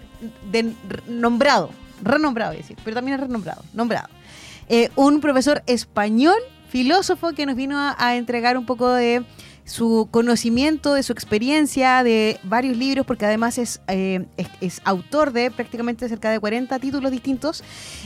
de- 0.51 0.71
nombrado, 1.07 1.71
renombrado, 2.03 2.51
voy 2.51 2.59
a 2.59 2.61
decir, 2.61 2.77
pero 2.83 2.95
también 2.95 3.15
es 3.15 3.21
renombrado, 3.25 3.63
nombrado. 3.73 4.07
Eh, 4.69 4.89
un 4.95 5.19
profesor 5.19 5.63
español, 5.65 6.35
filósofo, 6.69 7.31
que 7.31 7.45
nos 7.47 7.55
vino 7.55 7.79
a, 7.79 7.95
a 7.97 8.15
entregar 8.17 8.55
un 8.57 8.65
poco 8.67 8.91
de 8.93 9.23
su 9.65 10.07
conocimiento, 10.11 10.93
de 10.93 11.03
su 11.03 11.11
experiencia, 11.11 12.03
de 12.03 12.39
varios 12.43 12.77
libros, 12.77 13.05
porque 13.05 13.25
además 13.25 13.57
es, 13.57 13.81
eh, 13.87 14.25
es, 14.37 14.47
es 14.61 14.81
autor 14.85 15.33
de 15.33 15.51
prácticamente 15.51 16.07
cerca 16.07 16.29
de 16.29 16.39
40 16.39 16.77
títulos 16.79 17.11
distintos, 17.11 17.63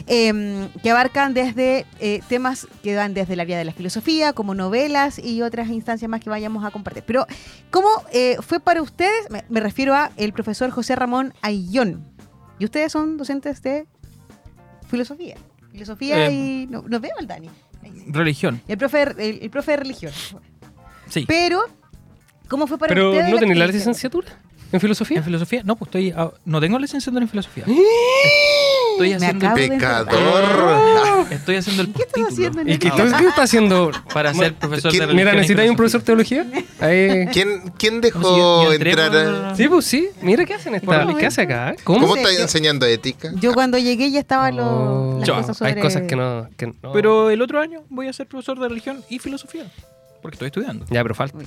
eh, 0.07 0.69
que 0.81 0.89
abarcan 0.89 1.33
desde 1.33 1.85
eh, 1.99 2.21
temas 2.29 2.67
que 2.81 2.95
van 2.95 3.13
desde 3.13 3.33
el 3.33 3.41
área 3.41 3.57
de 3.57 3.65
la 3.65 3.73
filosofía, 3.73 4.33
como 4.33 4.55
novelas 4.55 5.19
y 5.19 5.41
otras 5.41 5.67
instancias 5.69 6.09
más 6.09 6.21
que 6.21 6.29
vayamos 6.29 6.63
a 6.63 6.71
compartir. 6.71 7.03
Pero, 7.05 7.27
¿cómo 7.71 7.89
eh, 8.13 8.37
fue 8.41 8.59
para 8.59 8.81
ustedes? 8.81 9.29
Me, 9.29 9.43
me 9.49 9.59
refiero 9.59 9.93
a 9.93 10.11
el 10.15 10.31
profesor 10.33 10.69
José 10.71 10.95
Ramón 10.95 11.33
Ayllón. 11.41 12.05
Y 12.57 12.65
ustedes 12.65 12.91
son 12.91 13.17
docentes 13.17 13.61
de 13.61 13.85
filosofía. 14.87 15.35
Filosofía 15.71 16.27
Eh, 16.27 16.33
y... 16.33 16.67
No, 16.67 16.83
no 16.83 16.99
veo 16.99 17.11
al 17.19 17.27
Dani. 17.27 17.49
Religión. 18.07 18.61
El 18.67 18.77
profe, 18.77 19.03
el, 19.03 19.39
el 19.41 19.49
profe 19.49 19.71
de 19.71 19.77
religión. 19.77 20.11
Sí. 21.09 21.25
Pero, 21.27 21.61
¿cómo 22.47 22.67
fue 22.67 22.77
para 22.77 22.93
Pero 22.93 23.11
ustedes? 23.11 23.29
¿no 23.31 23.37
tenés 23.39 23.57
la 23.57 23.67
licenciatura 23.67 24.27
en 24.71 24.79
filosofía? 24.79 25.17
¿En 25.17 25.23
filosofía? 25.23 25.61
No, 25.63 25.75
pues 25.75 25.87
estoy. 25.89 26.13
ah, 26.15 26.31
no 26.45 26.59
tengo 26.61 26.77
licenciatura 26.79 27.23
en 27.23 27.29
filosofía. 27.29 27.63
¡Eh! 27.67 27.73
Estoy 28.93 29.13
haciendo, 29.13 29.45
acabo 29.47 29.57
el, 29.61 29.69
de 29.69 29.75
Pecador. 29.77 31.27
estoy 31.31 31.55
haciendo 31.55 31.83
el 31.83 31.93
¿Qué 31.93 32.01
estás 32.01 32.23
haciendo 32.33 32.59
en 32.61 32.69
¿Y 32.69 32.77
qué, 32.77 32.89
Ahora, 32.89 33.17
qué 33.17 33.27
está 33.27 33.43
haciendo? 33.43 33.91
para 34.13 34.33
ser 34.33 34.53
profesor 34.55 34.91
¿quién- 34.91 35.01
de 35.01 35.05
religión. 35.07 35.15
Mira, 35.25 35.33
y 35.33 35.35
¿necesitáis 35.37 35.69
un 35.69 35.77
profesor 35.77 36.01
de 36.01 36.05
filosofía. 36.05 36.43
teología? 36.43 36.85
Ahí. 36.85 37.27
¿Quién, 37.31 37.73
quién 37.77 38.01
dejó 38.01 38.21
yo- 38.21 38.63
yo 38.65 38.73
entré 38.73 38.89
entrar 38.91 39.15
a... 39.15 39.47
por- 39.49 39.55
Sí, 39.57 39.67
pues 39.69 39.85
sí. 39.85 40.09
Mira 40.21 40.43
qué 40.45 40.53
hacen 40.55 40.75
esta. 40.75 40.85
Bueno, 40.85 41.15
¿Qué 41.15 41.25
hace 41.27 41.43
acá? 41.43 41.75
¿Cómo? 41.85 42.01
¿Cómo 42.01 42.17
estás 42.17 42.37
enseñando 42.39 42.85
ética? 42.85 43.31
Yo 43.35 43.53
cuando 43.53 43.77
llegué 43.77 44.11
ya 44.11 44.19
estaban 44.19 44.57
los- 44.57 44.65
Oh. 44.67 45.15
las 45.19 45.27
Yo, 45.27 45.35
cosas 45.35 45.57
sobre... 45.57 45.71
Hay 45.75 45.81
cosas 45.81 46.01
que 46.03 46.15
no, 46.17 46.49
que 46.57 46.67
no- 46.67 46.91
Pero 46.91 47.29
el 47.29 47.41
otro 47.41 47.61
año 47.61 47.83
voy 47.89 48.07
a 48.09 48.13
ser 48.13 48.27
profesor 48.27 48.59
de 48.59 48.67
religión 48.67 49.01
y 49.09 49.19
filosofía. 49.19 49.71
Porque 50.21 50.35
estoy 50.35 50.47
estudiando. 50.47 50.85
Ya, 50.89 51.01
pero 51.03 51.15
falta. 51.15 51.37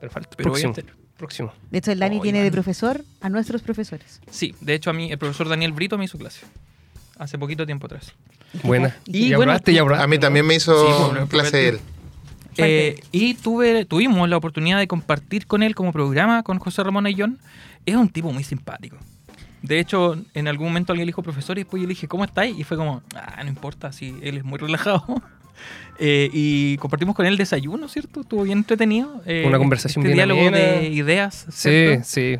Pero 0.00 0.12
falta. 0.12 0.30
Pero 0.36 0.50
voy 0.50 0.60
a 0.60 0.62
próximo. 0.64 0.72
hacer. 0.72 1.02
Próximo. 1.16 1.52
De 1.70 1.78
hecho, 1.78 1.92
el 1.92 1.98
Dani 1.98 2.18
Oh, 2.18 2.22
tiene 2.22 2.42
de 2.42 2.50
profesor 2.50 3.04
a 3.20 3.28
nuestros 3.28 3.62
profesores. 3.62 4.20
Sí, 4.30 4.54
de 4.60 4.74
hecho 4.74 4.90
a 4.90 4.92
mí 4.92 5.10
el 5.12 5.18
profesor 5.18 5.48
Daniel 5.48 5.72
Brito 5.72 5.96
me 5.98 6.04
hizo 6.04 6.18
clase. 6.18 6.46
Hace 7.18 7.38
poquito 7.38 7.64
tiempo 7.66 7.86
atrás. 7.86 8.12
Buena. 8.64 8.96
Y 9.06 9.28
ya 9.28 9.36
bueno. 9.36 9.52
A 9.96 10.06
mí 10.06 10.18
también 10.18 10.46
me 10.46 10.54
hizo 10.54 10.74
Sí, 10.86 11.04
bueno, 11.12 11.28
clase 11.28 11.68
él. 11.68 11.80
Eh, 12.56 13.00
y 13.12 13.34
tuve, 13.34 13.84
tuvimos 13.84 14.28
la 14.28 14.36
oportunidad 14.36 14.78
de 14.78 14.86
compartir 14.86 15.46
con 15.46 15.62
él 15.62 15.74
como 15.74 15.92
programa 15.92 16.42
con 16.42 16.58
José 16.58 16.82
Ramón 16.82 17.06
Ayllón. 17.06 17.38
Es 17.86 17.96
un 17.96 18.08
tipo 18.08 18.32
muy 18.32 18.44
simpático. 18.44 18.96
De 19.62 19.78
hecho, 19.78 20.16
en 20.34 20.48
algún 20.48 20.68
momento 20.68 20.92
alguien 20.92 21.06
le 21.06 21.10
dijo 21.10 21.22
profesor 21.22 21.56
y 21.56 21.62
después 21.62 21.80
yo 21.80 21.86
le 21.86 21.94
dije, 21.94 22.08
¿cómo 22.08 22.24
estáis? 22.24 22.58
Y 22.58 22.64
fue 22.64 22.76
como, 22.76 23.02
ah, 23.14 23.40
no 23.44 23.48
importa, 23.48 23.92
sí, 23.92 24.18
él 24.22 24.36
es 24.38 24.44
muy 24.44 24.58
relajado. 24.58 25.04
Eh, 26.04 26.28
y 26.32 26.76
compartimos 26.78 27.14
con 27.14 27.26
él 27.26 27.36
desayuno, 27.36 27.86
¿cierto? 27.86 28.22
Estuvo 28.22 28.42
bien 28.42 28.58
entretenido. 28.58 29.22
Eh, 29.24 29.44
Una 29.46 29.58
conversación 29.58 30.02
este 30.04 30.14
bien 30.14 30.16
diálogo 30.28 30.48
amena. 30.48 30.56
de 30.80 30.88
ideas, 30.88 31.46
Sí, 31.50 31.68
¿cierto? 31.70 32.04
sí. 32.04 32.36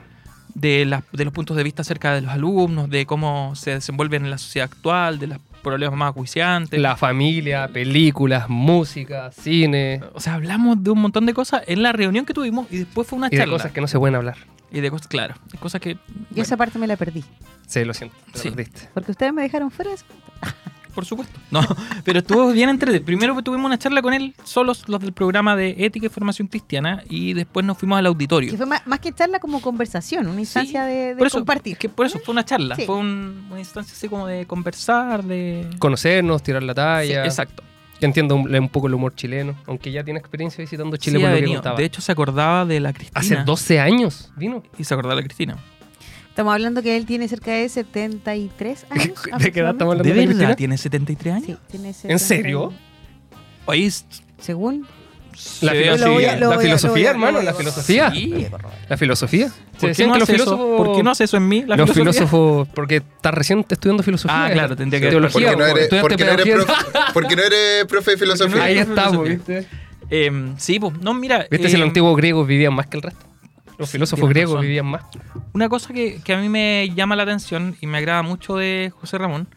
de, 0.54 0.84
las- 0.84 1.04
de 1.12 1.24
los 1.24 1.32
puntos 1.32 1.56
de 1.56 1.62
vista 1.62 1.82
acerca 1.82 2.12
de 2.14 2.22
los 2.22 2.30
alumnos, 2.32 2.90
de 2.90 3.06
cómo 3.06 3.54
se 3.54 3.70
desenvuelven 3.70 4.24
en 4.24 4.30
la 4.32 4.38
sociedad 4.38 4.68
actual, 4.70 5.18
de 5.20 5.28
los 5.28 5.38
problemas 5.62 5.96
más 5.98 6.10
acuiciantes. 6.10 6.78
La 6.80 6.96
familia, 6.96 7.68
películas, 7.68 8.48
música, 8.50 9.30
cine. 9.30 10.00
O 10.12 10.20
sea, 10.20 10.34
hablamos 10.34 10.82
de 10.82 10.90
un 10.90 11.00
montón 11.00 11.24
de 11.24 11.32
cosas 11.32 11.62
en 11.68 11.82
la 11.82 11.92
reunión 11.92 12.26
que 12.26 12.34
tuvimos 12.34 12.66
y 12.70 12.78
después 12.78 13.06
fue 13.06 13.16
una 13.16 13.28
Y 13.28 13.30
de 13.30 13.36
charla. 13.38 13.52
cosas 13.54 13.70
que 13.72 13.80
no 13.80 13.86
se 13.86 13.96
pueden 13.98 14.16
hablar. 14.16 14.36
Y 14.72 14.80
de 14.80 14.90
cosas, 14.90 15.06
claro, 15.06 15.34
de 15.52 15.58
cosas 15.58 15.80
que... 15.80 15.96
Y 16.34 16.40
esa 16.40 16.56
parte 16.56 16.78
me 16.78 16.86
la 16.86 16.96
perdí. 16.96 17.22
Sí, 17.66 17.84
lo 17.84 17.94
siento. 17.94 18.16
te 18.32 18.38
Sí. 18.40 18.48
perdiste. 18.50 18.88
Porque 18.92 19.12
ustedes 19.12 19.32
me 19.32 19.42
dejaron 19.42 19.70
fuera 19.70 19.90
de 19.90 19.96
eso. 19.96 20.04
Por 20.92 21.04
supuesto. 21.04 21.38
No, 21.50 21.60
pero 22.04 22.20
estuvo 22.20 22.52
bien 22.52 22.68
entretenido. 22.68 23.04
Primero 23.04 23.40
tuvimos 23.42 23.66
una 23.66 23.78
charla 23.78 24.02
con 24.02 24.14
él, 24.14 24.34
solos 24.44 24.88
los 24.88 25.00
del 25.00 25.12
programa 25.12 25.56
de 25.56 25.74
Ética 25.78 26.06
y 26.06 26.08
Formación 26.08 26.48
Cristiana, 26.48 27.02
y 27.08 27.32
después 27.34 27.66
nos 27.66 27.76
fuimos 27.78 27.98
al 27.98 28.06
auditorio. 28.06 28.50
Que 28.50 28.56
fue 28.56 28.66
más, 28.66 28.86
más 28.86 29.00
que 29.00 29.12
charla 29.12 29.38
como 29.40 29.60
conversación, 29.60 30.26
una 30.28 30.40
instancia 30.40 30.84
de, 30.84 30.94
de 31.14 31.16
por 31.16 31.26
eso, 31.26 31.38
compartir. 31.38 31.76
que 31.76 31.88
por 31.88 32.06
eso 32.06 32.18
fue 32.24 32.32
una 32.32 32.44
charla, 32.44 32.76
Sí. 32.76 32.84
fue 32.86 32.96
un- 32.96 33.46
una 33.50 33.58
instancia 33.58 33.94
así 33.96 34.08
como 34.08 34.26
de 34.26 34.46
conversar, 34.46 35.24
de... 35.24 35.68
Conocernos, 35.78 36.42
tirar 36.42 36.62
la 36.62 36.72
Sí, 36.72 36.76
talla. 36.76 37.24
exacto. 37.24 37.62
que 37.98 38.06
entiendo 38.06 38.34
un, 38.34 38.52
un 38.52 38.68
poco 38.68 38.88
el 38.88 38.94
humor 38.94 39.14
chileno, 39.14 39.54
aunque 39.66 39.92
ya 39.92 40.02
tiene 40.02 40.18
experiencia 40.18 40.60
visitando 40.60 40.96
Chile 40.96 41.18
Sí, 41.18 41.22
por 41.24 41.32
lo 41.32 41.38
que 41.38 41.54
contaba. 41.54 41.76
De 41.78 41.84
hecho, 41.84 42.00
se 42.00 42.10
acordaba 42.10 42.64
de 42.66 42.80
la 42.80 42.92
Cristina. 42.92 43.20
Hace 43.20 43.36
12 43.44 43.78
años 43.78 44.32
vino. 44.36 44.62
Y 44.76 44.82
se 44.82 44.92
acordaba 44.94 45.14
de 45.14 45.20
la 45.22 45.24
Cristina. 45.26 45.56
Estamos 46.32 46.54
hablando 46.54 46.82
que 46.82 46.96
él 46.96 47.04
tiene 47.04 47.28
cerca 47.28 47.50
de 47.52 47.68
73 47.68 48.86
años. 48.88 49.22
¿De 49.38 49.52
qué 49.52 49.60
edad 49.60 49.72
estamos 49.72 49.92
hablando 49.92 50.02
¿De 50.02 50.14
de 50.14 50.26
verdad 50.26 50.34
Cristina? 50.34 50.56
tiene 50.56 50.78
73 50.78 51.34
años? 51.34 51.46
Sí, 51.46 51.56
tiene 51.70 51.88
¿En 51.88 51.94
70 51.94 52.18
serio? 52.18 52.72
Oye, 53.66 53.90
Según. 54.40 54.86
La 55.60 55.72
a- 55.72 55.74
filosofía, 55.74 57.04
la 57.04 57.08
a- 57.08 57.10
hermano, 57.10 57.42
la 57.42 57.52
filosofía. 57.54 58.10
Sí. 58.12 58.46
La 58.88 58.96
filosofía. 58.96 59.50
¿Por 59.78 59.92
qué, 59.94 60.06
no 60.06 60.14
hace 60.14 60.22
eso? 60.22 60.32
filósofos... 60.32 60.76
¿Por 60.86 60.96
qué 60.96 61.02
no 61.02 61.10
hace 61.10 61.24
eso 61.24 61.36
en 61.36 61.48
mí? 61.48 61.64
La 61.66 61.76
los 61.76 61.90
filosofía? 61.90 62.12
filósofos, 62.26 62.68
porque 62.74 62.96
estás 62.96 63.34
recién 63.34 63.64
estudiando 63.68 64.02
filosofía. 64.02 64.44
Ah, 64.46 64.50
claro, 64.50 64.74
tendría 64.74 65.00
que- 65.02 65.08
teología. 65.08 65.52
Porque 65.52 65.56
no 65.62 65.66
eres, 65.66 65.88
porque 66.00 66.24
no 66.24 66.30
eres, 66.32 66.54
profe, 66.64 66.72
porque 67.12 67.36
no 67.36 67.42
eres 67.42 67.84
profe 67.86 68.10
de 68.12 68.16
filosofía. 68.16 68.62
Ahí 68.64 68.78
estamos, 68.78 69.28
¿viste? 69.28 69.66
Eh, 70.10 70.52
sí, 70.58 70.78
pues, 70.80 70.94
no, 71.00 71.12
mira. 71.14 71.46
¿Viste 71.50 71.68
si 71.68 71.74
eh, 71.74 71.78
los 71.78 71.88
antiguos 71.88 72.16
griegos 72.16 72.46
vivían 72.46 72.74
más 72.74 72.86
que 72.86 72.96
el 72.98 73.02
resto? 73.02 73.24
Los 73.78 73.88
Sí, 73.88 73.92
filósofos 73.92 74.28
griegos 74.28 74.54
razón. 74.54 74.62
vivían 74.66 74.86
más. 74.86 75.02
Una 75.52 75.68
cosa 75.68 75.92
que, 75.94 76.20
que 76.22 76.32
a 76.34 76.38
mí 76.38 76.48
me 76.48 76.90
llama 76.94 77.16
la 77.16 77.22
atención 77.24 77.76
y 77.80 77.86
me 77.86 77.98
agrada 77.98 78.22
mucho 78.22 78.56
de 78.56 78.92
José 79.00 79.18
Ramón, 79.18 79.48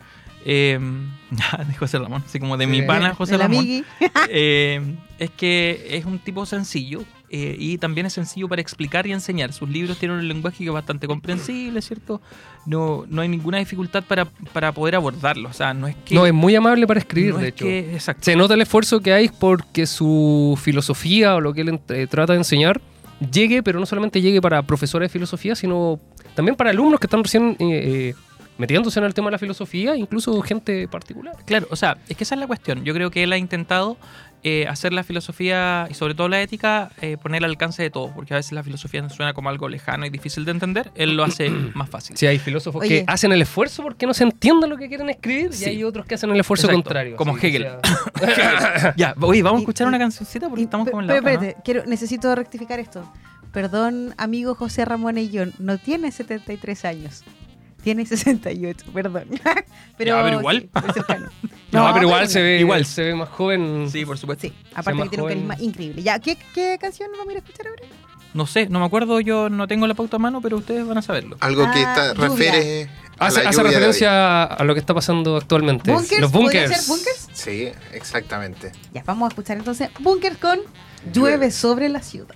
eh, 0.46 0.80
de 1.68 1.74
José 1.76 2.00
Ramón, 2.00 2.24
así 2.26 2.40
como 2.40 2.58
de 2.58 2.68
mi 2.68 2.82
Sí. 2.82 2.86
pana 2.88 3.10
De- 3.10 3.16
José 3.16 3.34
de 3.34 3.38
Ramón, 3.40 3.66
eh, 4.30 4.82
es 5.20 5.30
que 5.32 5.88
es 5.92 6.06
un 6.06 6.20
tipo 6.20 6.46
sencillo 6.46 7.04
eh, 7.30 7.56
y 7.60 7.78
también 7.80 8.06
es 8.06 8.14
sencillo 8.14 8.48
para 8.48 8.62
explicar 8.62 9.08
y 9.08 9.12
enseñar. 9.12 9.52
Sus 9.52 9.68
libros 9.70 9.98
tienen 9.98 10.18
un 10.20 10.28
lenguaje 10.28 10.60
que 10.60 10.66
es 10.66 10.72
bastante 10.72 11.08
comprensible, 11.08 11.82
¿cierto? 11.82 12.22
No, 12.66 13.06
no 13.10 13.22
hay 13.22 13.28
ninguna 13.28 13.58
dificultad 13.58 14.04
para, 14.04 14.26
para 14.54 14.72
poder 14.72 14.96
abordarlo. 14.96 15.50
O 15.50 15.54
sea, 15.54 15.74
no 15.74 15.88
es 15.88 15.96
que... 16.06 16.16
No, 16.16 16.26
es 16.26 16.34
muy 16.34 16.56
amable 16.56 16.86
para 16.88 17.00
escribir, 17.00 17.34
no 17.34 17.40
de 17.40 17.48
es 17.48 17.54
hecho. 17.54 17.66
que- 17.66 17.94
exacto. 17.96 18.24
Se 18.24 18.36
nota 18.36 18.54
el 18.54 18.62
esfuerzo 18.62 19.02
que 19.02 19.12
hay 19.12 19.30
porque 19.30 19.88
su 19.88 20.58
filosofía 20.62 21.36
o 21.36 21.42
lo 21.42 21.54
que 21.54 21.62
él 21.62 21.80
eh, 21.90 22.08
trata 22.10 22.34
de 22.34 22.40
enseñar 22.40 22.80
llegue, 23.20 23.64
pero 23.64 23.80
no 23.80 23.86
solamente 23.86 24.22
llegue 24.22 24.42
para 24.42 24.62
profesores 24.64 25.10
de 25.10 25.14
filosofía, 25.14 25.56
sino 25.56 26.00
también 26.36 26.56
para 26.56 26.70
alumnos 26.70 27.00
que 27.00 27.08
están 27.08 27.24
recién 27.24 27.56
eh, 27.60 27.66
eh, 27.70 28.16
metiéndose 28.58 29.00
en 29.00 29.06
el 29.06 29.14
tema 29.14 29.28
de 29.28 29.34
la 29.34 29.38
filosofía, 29.38 29.96
incluso 29.96 30.42
gente 30.42 30.88
particular. 30.88 31.36
Claro, 31.46 31.68
o 31.70 31.76
sea, 31.76 31.98
es 32.08 32.18
que 32.18 32.24
esa 32.24 32.36
es 32.36 32.42
la 32.42 32.48
cuestión. 32.48 32.84
Yo 32.84 32.94
creo 32.94 33.12
que 33.12 33.24
él 33.24 33.34
ha 33.34 33.38
intentado 33.38 33.98
eh, 34.48 34.68
hacer 34.70 34.94
la 34.94 35.04
filosofía 35.04 35.88
y 35.90 35.96
sobre 35.96 36.14
todo 36.14 36.30
la 36.30 36.40
ética 36.40 36.92
eh, 37.02 37.18
poner 37.18 37.44
al 37.44 37.50
alcance 37.50 37.82
de 37.82 37.90
todos, 37.90 38.12
porque 38.12 38.36
a 38.36 38.38
veces 38.38 38.52
la 38.52 38.62
filosofía 38.62 39.10
suena 39.10 39.34
como 39.34 39.50
algo 39.50 39.68
lejano 39.68 40.06
y 40.06 40.12
difícil 40.12 40.46
de 40.46 40.52
entender. 40.52 40.92
Él 40.94 41.16
lo 41.18 41.24
hace 41.24 41.50
más 41.74 41.90
fácil. 41.90 42.16
Si 42.16 42.28
hay 42.28 42.38
filósofos 42.38 42.82
Oye. 42.84 43.04
que 43.04 43.06
hacen 43.12 43.32
el 43.32 43.42
esfuerzo 43.42 43.82
porque 43.82 44.06
no 44.06 44.14
se 44.14 44.24
entienda 44.24 44.68
lo 44.68 44.78
que 44.78 44.88
quieren 44.88 45.10
escribir, 45.10 45.52
Sí. 45.52 45.66
y 45.66 45.70
hay 45.70 45.84
otros 45.84 46.06
que 46.06 46.14
hacen 46.14 46.30
el 46.30 46.40
esfuerzo 46.40 46.68
Exacto, 46.68 46.84
contrario. 46.84 47.16
como 47.16 47.36
Hegel. 47.36 47.68
sea- 48.36 48.94
ya, 48.98 49.16
oye, 49.22 49.42
vamos 49.42 49.60
a 49.60 49.62
escuchar 49.64 49.86
y- 49.86 49.90
una 49.90 49.98
cancioncita 49.98 50.48
porque 50.48 50.62
Y- 50.62 50.66
estamos 50.66 50.88
como 50.90 51.02
en 51.02 51.08
la 51.08 51.14
pero 51.16 51.22
otra, 51.22 51.34
¿no? 51.34 51.40
espérate, 51.42 51.62
quiero, 51.66 51.86
necesito 51.88 52.36
rectificar 52.36 52.80
esto. 52.80 53.12
Perdón, 53.52 54.14
amigo 54.18 54.54
José 54.54 54.86
Ramón 54.86 55.18
Ayllón, 55.18 55.54
no 55.60 55.78
tiene 55.80 56.12
73 56.12 56.86
años. 56.86 57.24
Tiene 57.86 58.06
68, 58.06 58.86
perdón. 58.94 59.25
pero, 59.98 60.18
Ya, 60.18 60.24
pero 60.24 60.39
igual. 60.39 60.62
sí, 60.62 60.70
muy 60.84 60.94
cercano. 60.94 61.30
No, 61.72 61.94
pero 61.94 62.06
igual 62.08 62.27
se 62.30 62.42
ve, 62.42 62.60
Igual. 62.60 62.86
se 62.86 63.04
ve 63.04 63.15
más 63.15 63.27
joven. 63.30 63.89
Sí, 63.92 64.06
por 64.06 64.18
supuesto. 64.18 64.48
Sí, 64.48 64.54
aparte 64.74 65.04
que 65.04 65.10
tiene 65.10 65.24
un 65.24 65.30
carisma 65.30 65.56
increíble. 65.60 66.04
Ya, 66.04 66.20
¿qué, 66.20 66.38
qué 66.54 66.77
canción 66.80 67.10
vamos 67.12 67.27
a 67.27 67.32
ir 67.34 67.38
a 67.38 67.39
escuchar 67.42 67.68
ahora? 67.68 67.84
No 68.34 68.46
sé, 68.48 68.68
no 68.70 68.80
me 68.80 68.86
acuerdo, 68.86 69.20
yo 69.20 69.50
no 69.50 69.68
tengo 69.68 69.86
la 69.86 69.94
pauta 69.94 70.15
a 70.15 70.20
mano, 70.20 70.42
pero 70.42 70.56
ustedes 70.58 70.88
van 70.88 70.98
a 70.98 71.01
saberlo. 71.01 71.36
Algo 71.42 71.70
que 71.72 71.80
Ah, 71.86 72.12
está, 72.12 72.13
refiere 72.13 72.89
a 73.20 73.25
Hace, 73.27 73.42
hace 73.46 73.62
referencia 73.63 74.44
a 74.46 74.63
lo 74.63 74.74
que 74.74 74.80
está 74.80 74.94
pasando 74.94 75.36
actualmente. 75.38 75.92
¿Bunkers? 75.92 76.22
Los 76.22 76.32
¿Podría 76.32 76.62
bunkers. 76.63 76.82
ser 76.82 76.96
bunkers? 76.96 77.27
Sí, 77.34 77.72
exactamente. 77.94 78.72
Ya, 78.94 79.04
vamos 79.06 79.25
a 79.25 79.30
escuchar 79.30 79.58
entonces 79.58 79.89
Bunkers 80.00 80.38
con 80.38 80.60
Llueve 81.13 81.51
sobre 81.51 81.89
la 81.89 82.01
ciudad. 82.01 82.36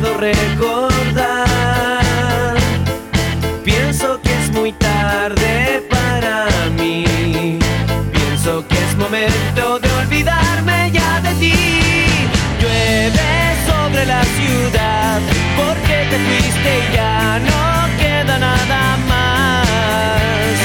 puedo 0.00 0.16
recordar. 0.18 1.98
Pienso 3.64 4.20
que 4.22 4.32
es 4.42 4.50
muy 4.52 4.72
tarde 4.72 5.86
para 5.90 6.46
mí. 6.78 7.58
Pienso 8.12 8.66
que 8.66 8.74
es 8.76 8.96
momento 8.96 9.78
de 9.78 9.90
olvidarme 9.92 10.90
ya 10.92 11.20
de 11.20 11.34
ti. 11.34 11.54
Llueve 12.60 13.56
sobre 13.66 14.06
la 14.06 14.22
ciudad 14.24 15.20
porque 15.56 16.06
te 16.10 16.18
fuiste 16.18 16.70
y 16.78 16.96
ya 16.96 17.38
no 17.38 17.98
queda 17.98 18.38
nada 18.38 18.96
más. 19.08 20.56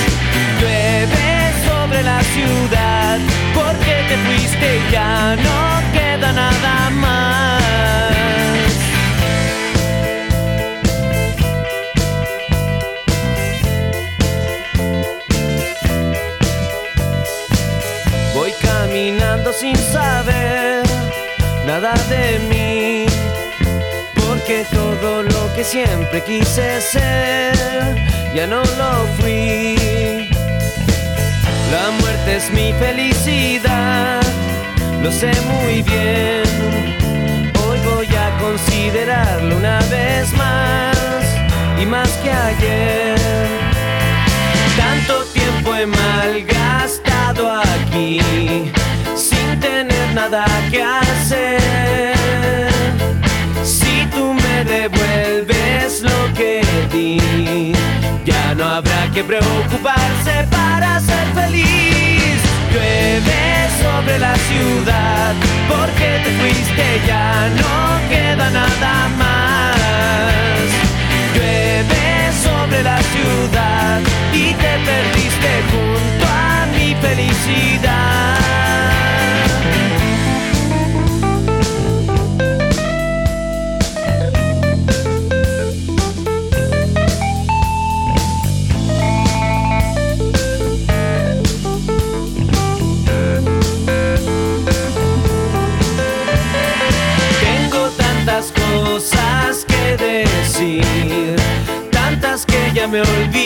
Llueve 0.59 1.53
sobre 1.67 2.03
la 2.03 2.21
ciudad 2.23 3.19
porque 3.53 4.05
te 4.09 4.17
fuiste 4.25 4.77
y 4.77 4.91
ya 4.91 5.35
no 5.35 5.81
queda 5.93 6.31
nada 6.31 6.89
más. 6.91 7.14
Nada 21.81 21.93
de 22.07 22.39
mí, 22.51 23.05
porque 24.25 24.65
todo 24.71 25.23
lo 25.23 25.53
que 25.55 25.63
siempre 25.65 26.23
quise 26.23 26.79
ser 26.79 27.53
ya 28.33 28.47
no 28.47 28.61
lo 28.79 28.91
fui. 29.17 30.29
La 31.73 31.91
muerte 31.99 32.37
es 32.37 32.49
mi 32.51 32.71
felicidad, 32.73 34.21
lo 35.03 35.11
sé 35.11 35.31
muy 35.53 35.81
bien. 35.81 36.43
Hoy 37.65 37.79
voy 37.93 38.07
a 38.15 38.27
considerarlo 38.39 39.57
una 39.57 39.79
vez 39.95 40.31
más 40.33 41.25
y 41.81 41.85
más 41.85 42.09
que 42.23 42.31
ayer. 42.31 43.17
Tanto 44.77 45.25
tiempo 45.25 45.75
he 45.75 45.85
malgastado 45.85 47.51
aquí 47.51 48.71
tener 49.75 50.13
nada 50.13 50.45
que 50.71 50.81
hacer. 50.81 52.61
Si 53.61 54.05
tú 54.13 54.33
me 54.33 54.57
devuelves 54.63 56.01
lo 56.01 56.19
que 56.37 56.61
di, 56.93 57.73
ya 58.23 58.55
no 58.55 58.63
habrá 58.75 59.01
que 59.13 59.21
preocuparse 59.31 60.33
para 60.49 60.99
ser 61.01 61.27
feliz. 61.39 62.37
Llueve 62.71 63.43
sobre 63.83 64.17
la 64.17 64.35
ciudad 64.49 65.33
porque 65.71 66.07
te 66.23 66.31
fuiste, 66.39 66.85
ya 67.11 67.49
no 67.61 67.75
queda 68.09 68.49
nada 68.61 69.09
más. 69.17 69.24
me 102.95 103.01
olvides. 103.01 103.44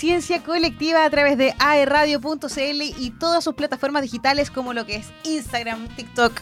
Conciencia 0.00 0.42
colectiva 0.42 1.04
a 1.04 1.10
través 1.10 1.36
de 1.36 1.54
aerradio.cl 1.58 2.82
y 2.98 3.10
todas 3.18 3.44
sus 3.44 3.52
plataformas 3.54 4.00
digitales 4.00 4.50
como 4.50 4.72
lo 4.72 4.86
que 4.86 4.96
es 4.96 5.08
Instagram, 5.24 5.88
TikTok, 5.88 6.40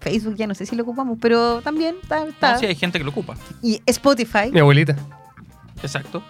Facebook, 0.00 0.34
ya 0.34 0.48
no 0.48 0.54
sé 0.56 0.66
si 0.66 0.74
lo 0.74 0.82
ocupamos, 0.82 1.16
pero 1.20 1.62
también 1.62 1.94
está. 2.02 2.26
está. 2.26 2.52
No, 2.54 2.58
sí, 2.58 2.66
hay 2.66 2.74
gente 2.74 2.98
que 2.98 3.04
lo 3.04 3.12
ocupa. 3.12 3.36
Y 3.62 3.80
Spotify. 3.86 4.50
Mi 4.50 4.58
abuelita. 4.58 4.96
Exacto. 5.80 6.24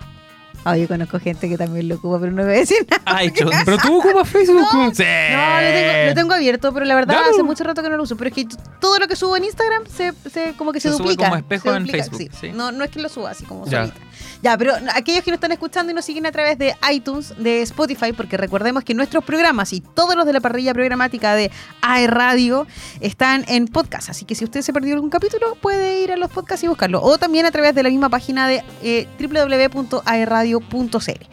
Ah, 0.64 0.76
yo 0.76 0.86
conozco 0.86 1.18
gente 1.18 1.48
que 1.48 1.56
también 1.56 1.88
lo 1.88 1.94
ocupa, 1.94 2.20
pero 2.20 2.32
no 2.32 2.42
voy 2.44 2.52
a 2.52 2.58
decir 2.58 2.86
nada. 2.88 3.02
Ay, 3.06 3.30
chon. 3.32 3.48
Pero 3.64 3.78
tú 3.78 3.98
ocupas 3.98 4.28
Facebook. 4.28 4.60
No. 4.74 4.94
Sí. 4.94 5.02
No, 5.32 5.60
lo 5.60 5.72
tengo, 5.72 6.06
lo 6.08 6.14
tengo 6.14 6.34
abierto, 6.34 6.72
pero 6.74 6.84
la 6.84 6.94
verdad 6.94 7.16
hace 7.22 7.30
pues. 7.32 7.44
mucho 7.44 7.64
rato 7.64 7.82
que 7.82 7.88
no 7.88 7.96
lo 7.96 8.02
uso. 8.02 8.14
Pero 8.18 8.28
es 8.28 8.34
que 8.36 8.46
todo 8.78 8.98
lo 8.98 9.08
que 9.08 9.16
subo 9.16 9.38
en 9.38 9.44
Instagram 9.44 9.84
se, 9.86 10.12
se- 10.30 10.52
como 10.58 10.70
que 10.72 10.80
se, 10.80 10.90
Se 10.90 10.96
sube 10.98 11.04
duplica. 11.04 11.24
como 11.30 11.36
espejo 11.36 11.70
se 11.70 11.76
en 11.76 11.84
duplica, 11.86 12.04
Facebook, 12.04 12.20
sí. 12.20 12.48
sí. 12.48 12.52
No, 12.52 12.70
no 12.72 12.84
es 12.84 12.90
que 12.90 13.00
lo 13.00 13.08
suba 13.08 13.30
así 13.30 13.44
como 13.46 13.66
Ya. 13.66 13.86
solita. 13.86 14.00
Ya, 14.42 14.58
pero 14.58 14.74
aquellos 14.94 15.22
que 15.22 15.30
nos 15.30 15.36
están 15.36 15.52
escuchando 15.52 15.92
y 15.92 15.94
nos 15.94 16.04
siguen 16.04 16.26
a 16.26 16.32
través 16.32 16.58
de 16.58 16.74
iTunes, 16.92 17.34
de 17.38 17.62
Spotify, 17.62 18.12
porque 18.12 18.36
recordemos 18.36 18.84
que 18.84 18.94
nuestros 18.94 19.24
programas 19.24 19.72
y 19.72 19.80
todos 19.80 20.16
los 20.16 20.26
de 20.26 20.32
la 20.32 20.40
parrilla 20.40 20.74
programática 20.74 21.34
de 21.34 21.50
AE 21.80 22.06
Radio 22.06 22.66
están 23.00 23.44
en 23.48 23.68
podcast. 23.68 24.10
Así 24.10 24.24
que 24.24 24.34
si 24.34 24.44
usted 24.44 24.62
se 24.62 24.72
perdió 24.72 24.94
algún 24.94 25.10
capítulo, 25.10 25.56
puede 25.60 26.02
ir 26.02 26.12
a 26.12 26.16
los 26.16 26.30
podcasts 26.30 26.64
y 26.64 26.68
buscarlo. 26.68 27.02
O 27.02 27.18
también 27.18 27.46
a 27.46 27.50
través 27.50 27.74
de 27.74 27.82
la 27.82 27.88
misma 27.88 28.08
página 28.08 28.46
de 28.46 28.62
eh, 28.82 29.08
www.aeradio.cl. 29.18 31.26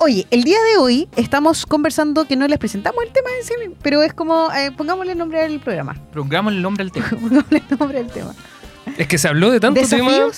Oye, 0.00 0.26
el 0.30 0.44
día 0.44 0.58
de 0.62 0.76
hoy 0.76 1.08
estamos 1.16 1.66
conversando 1.66 2.24
que 2.24 2.36
no 2.36 2.46
les 2.46 2.58
presentamos 2.58 3.02
el 3.04 3.12
tema 3.12 3.30
en 3.36 3.44
sí, 3.44 3.52
pero 3.82 4.02
es 4.02 4.14
como, 4.14 4.52
eh, 4.52 4.70
pongámosle 4.76 5.12
el 5.12 5.18
nombre 5.18 5.42
al 5.42 5.58
programa. 5.58 5.96
Pongamos 6.12 6.52
el 6.52 6.62
nombre 6.62 6.84
al 6.84 6.92
tema. 6.92 7.08
pongámosle 7.10 7.62
el 7.68 7.78
nombre 7.78 7.98
al 7.98 8.06
tema. 8.06 8.34
Es 8.96 9.08
que 9.08 9.18
se 9.18 9.28
habló 9.28 9.50
de 9.50 9.60
tanto 9.60 9.80
tema. 9.80 10.30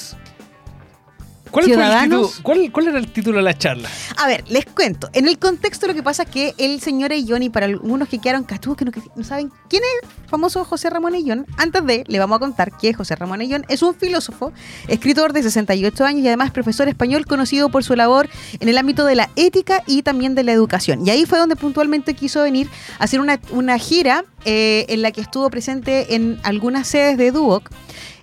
¿Cuál, 1.51 1.65
fue 1.65 1.75
el 1.75 1.79
ciudadanos. 1.81 2.29
título- 2.31 2.43
cuál, 2.43 2.73
cuál 2.73 2.89
era 2.89 2.99
el 2.99 3.13
título 3.13 3.37
de 3.39 3.43
la 3.43 3.57
charla? 3.57 3.89
A 4.17 4.27
ver, 4.27 4.45
les 4.49 4.65
cuento. 4.67 5.09
En 5.13 5.27
el 5.29 5.39
contexto 5.39 5.87
lo 5.87 5.95
que 5.95 6.03
pasa 6.03 6.23
es 6.25 6.31
que 6.31 6.55
el 6.59 6.81
señor 6.81 7.13
Eyón, 7.13 7.43
y 7.43 7.51
para 7.51 7.67
algunos 7.67 8.09
que 8.09 8.19
quedaron 8.19 8.45
cachús, 8.45 8.77
que 8.77 8.85
no, 8.85 8.93
que 8.93 9.01
no 9.17 9.25
saben 9.25 9.51
quién 9.69 9.83
es 9.83 10.09
el 10.09 10.29
famoso 10.29 10.65
José 10.65 10.91
Ramón 10.91 11.15
Eyón, 11.15 11.47
antes 11.57 11.85
de, 11.85 12.05
le 12.07 12.19
vamos 12.19 12.37
a 12.37 12.39
contar 12.41 12.77
que 12.77 12.95
José 12.95 13.17
Ramón 13.17 13.41
Eyón 13.41 13.65
es 13.69 13.83
un 13.83 13.95
filósofo, 13.95 14.53
escritor 14.89 15.33
de 15.33 15.43
68 15.43 16.05
años 16.05 16.23
y 16.25 16.29
además 16.29 16.51
profesor 16.51 16.89
español 16.89 17.27
conocido 17.27 17.69
por 17.69 17.83
su 17.85 17.97
labor 17.97 18.29
en 18.61 18.69
el 18.69 18.79
ámbito 18.79 19.05
de 19.05 19.15
la 19.17 19.31
ética 19.37 19.83
y 19.87 20.03
también 20.03 20.35
de 20.35 20.45
la 20.45 20.53
educación. 20.53 21.07
Y 21.07 21.11
ahí 21.11 21.27
fue 21.27 21.39
donde 21.39 21.57
puntualmente 21.57 22.15
quiso 22.15 22.43
venir 22.43 22.69
a 22.99 23.05
hacer 23.05 23.21
una, 23.21 23.41
una 23.51 23.79
gira 23.79 24.25
eh, 24.45 24.87
en 24.89 25.03
la 25.03 25.11
que 25.13 25.21
estuvo 25.21 25.49
presente 25.51 26.15
en 26.15 26.39
algunas 26.43 26.87
sedes 26.89 27.19
de 27.19 27.31
Duoc. 27.33 27.71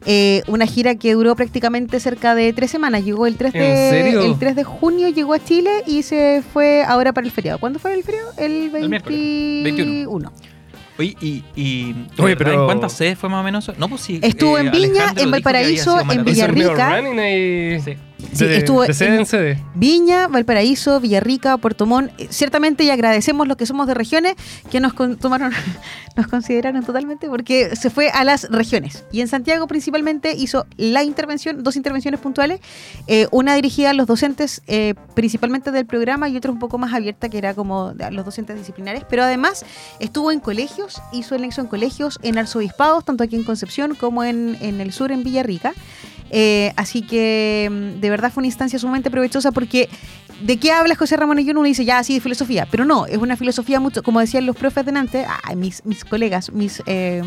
Eh, 0.05 0.43
una 0.47 0.65
gira 0.67 0.95
que 0.95 1.13
duró 1.13 1.35
prácticamente 1.35 1.99
cerca 1.99 2.35
de 2.35 2.53
tres 2.53 2.71
semanas. 2.71 3.03
Llegó 3.03 3.25
el 3.27 3.35
3 3.35 3.53
¿En 3.55 3.61
de, 3.61 3.89
serio? 3.89 4.21
el 4.21 4.37
3 4.39 4.55
de 4.55 4.63
junio, 4.63 5.09
llegó 5.09 5.33
a 5.33 5.39
Chile 5.43 5.71
y 5.85 6.03
se 6.03 6.43
fue 6.53 6.83
ahora 6.83 7.13
para 7.13 7.25
el 7.25 7.31
feriado. 7.31 7.59
¿Cuándo 7.59 7.79
fue 7.79 7.93
el 7.93 8.03
feriado? 8.03 8.31
El, 8.37 8.71
El 8.75 8.89
miércoles, 8.89 9.63
21. 9.63 10.31
Oye, 10.99 11.15
y, 11.21 11.43
y 11.55 11.91
Oye, 12.17 12.33
¿verdad? 12.33 12.37
pero- 12.37 12.59
¿en 12.61 12.65
cuántas 12.65 12.93
sedes 12.93 13.17
fue 13.19 13.29
más 13.29 13.41
o 13.41 13.43
menos? 13.43 13.71
No, 13.77 13.87
pues 13.89 14.01
sí. 14.01 14.19
Estuvo 14.23 14.57
en 14.57 14.71
Viña, 14.71 14.87
Alejandro 14.87 15.23
en 15.25 15.31
Valparaíso, 15.31 15.99
en 15.99 16.23
Villarrica. 16.25 17.01
Sí. 18.33 18.45
De, 18.45 18.57
estuvo 18.57 18.81
de 18.83 18.87
en- 18.87 19.25
en. 19.53 19.63
Viña, 19.75 20.27
Valparaíso, 20.27 20.99
Villarrica, 20.99 21.57
Puerto 21.57 21.85
Montt. 21.85 22.11
Eh, 22.19 22.27
Ciertamente 22.29 22.83
y 22.83 22.89
agradecemos 22.89 23.47
los 23.47 23.57
que 23.57 23.65
somos 23.65 23.87
de 23.87 23.93
regiones 23.93 24.33
que 24.71 24.79
nos 24.79 24.93
con- 24.93 25.17
tomaron, 25.17 25.51
nos 26.15 26.27
consideraron 26.27 26.83
totalmente 26.83 27.27
porque 27.29 27.75
se 27.75 27.89
fue 27.89 28.09
a 28.09 28.23
las 28.23 28.49
regiones. 28.49 29.05
Y 29.11 29.21
en 29.21 29.27
Santiago 29.27 29.67
principalmente 29.67 30.33
hizo 30.33 30.65
la 30.77 31.03
intervención, 31.03 31.63
dos 31.63 31.75
intervenciones 31.75 32.19
puntuales, 32.19 32.59
eh, 33.07 33.27
una 33.31 33.55
dirigida 33.55 33.91
a 33.91 33.93
los 33.93 34.07
docentes 34.07 34.61
eh, 34.67 34.93
principalmente 35.13 35.71
del 35.71 35.85
programa 35.85 36.27
y 36.29 36.37
otra 36.37 36.51
un 36.51 36.59
poco 36.59 36.77
más 36.77 36.93
abierta 36.93 37.29
que 37.29 37.37
era 37.37 37.53
como 37.53 37.93
a 37.99 38.11
los 38.11 38.25
docentes 38.25 38.57
disciplinares. 38.57 39.03
Pero 39.09 39.23
además 39.23 39.65
estuvo 39.99 40.31
en 40.31 40.39
colegios, 40.39 41.01
hizo 41.13 41.35
el 41.35 41.41
nexo 41.43 41.61
en 41.61 41.67
colegios, 41.67 42.19
en 42.23 42.37
arzobispados, 42.37 43.05
tanto 43.05 43.23
aquí 43.23 43.35
en 43.35 43.43
Concepción 43.43 43.95
como 43.95 44.23
en, 44.23 44.57
en 44.61 44.81
el 44.81 44.91
sur, 44.91 45.11
en 45.11 45.23
Villarrica. 45.23 45.73
Eh, 46.31 46.73
así 46.75 47.01
que 47.01 47.69
mm, 47.71 47.99
de 48.01 48.09
verdad 48.09 48.31
fue 48.31 48.41
una 48.41 48.47
instancia 48.47 48.77
sumamente 48.79 49.09
provechosa 49.09 49.51
porque 49.51 49.89
¿de 50.41 50.57
qué 50.57 50.71
habla 50.71 50.95
José 50.95 51.15
Ramón 51.17 51.37
Ayuno? 51.37 51.59
Uno 51.61 51.67
dice 51.67 51.85
ya, 51.85 52.03
sí, 52.03 52.15
de 52.15 52.19
filosofía, 52.21 52.67
pero 52.69 52.85
no, 52.85 53.05
es 53.05 53.17
una 53.17 53.37
filosofía 53.37 53.79
mucho, 53.79 54.03
como 54.03 54.19
decían 54.19 54.45
los 54.45 54.55
profes 54.55 54.85
delante, 54.85 55.25
ah, 55.27 55.55
mis, 55.55 55.85
mis 55.85 56.03
colegas, 56.05 56.51
mis, 56.51 56.81
eh, 56.85 57.21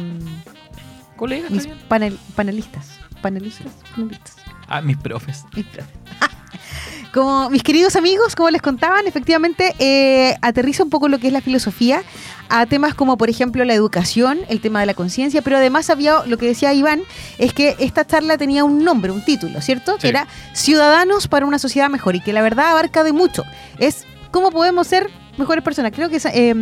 Colega, 1.16 1.48
está 1.48 1.54
mis 1.54 1.66
panel- 1.88 2.18
panelistas, 2.34 2.98
panelistas, 3.20 3.66
panelistas, 3.94 4.36
Ah, 4.68 4.80
mis 4.80 4.96
profes. 4.96 5.44
mis 5.56 5.66
profes. 5.66 5.94
Como 7.12 7.50
mis 7.50 7.62
queridos 7.62 7.96
amigos, 7.96 8.36
como 8.36 8.50
les 8.50 8.62
contaban, 8.62 9.06
efectivamente 9.06 9.74
eh, 9.78 10.36
aterriza 10.42 10.84
un 10.84 10.90
poco 10.90 11.08
lo 11.08 11.18
que 11.18 11.26
es 11.26 11.32
la 11.32 11.40
filosofía 11.40 12.02
a 12.48 12.66
temas 12.66 12.94
como, 12.94 13.16
por 13.16 13.30
ejemplo, 13.30 13.64
la 13.64 13.74
educación, 13.74 14.38
el 14.48 14.60
tema 14.60 14.80
de 14.80 14.86
la 14.86 14.94
conciencia, 14.94 15.42
pero 15.42 15.56
además 15.56 15.90
había, 15.90 16.24
lo 16.26 16.36
que 16.36 16.46
decía 16.46 16.72
Iván, 16.72 17.02
es 17.38 17.52
que 17.52 17.76
esta 17.78 18.06
charla 18.06 18.38
tenía 18.38 18.64
un 18.64 18.84
nombre, 18.84 19.12
un 19.12 19.24
título, 19.24 19.60
¿cierto? 19.60 19.94
Sí. 19.94 20.02
Que 20.02 20.08
era 20.08 20.26
Ciudadanos 20.52 21.28
para 21.28 21.46
una 21.46 21.58
sociedad 21.58 21.88
mejor 21.88 22.16
y 22.16 22.20
que 22.20 22.32
la 22.32 22.42
verdad 22.42 22.70
abarca 22.70 23.04
de 23.04 23.12
mucho. 23.12 23.44
Es 23.78 24.04
cómo 24.30 24.50
podemos 24.50 24.86
ser 24.86 25.10
mejores 25.38 25.64
personas. 25.64 25.92
Creo 25.92 26.08
que, 26.10 26.16
eh, 26.16 26.54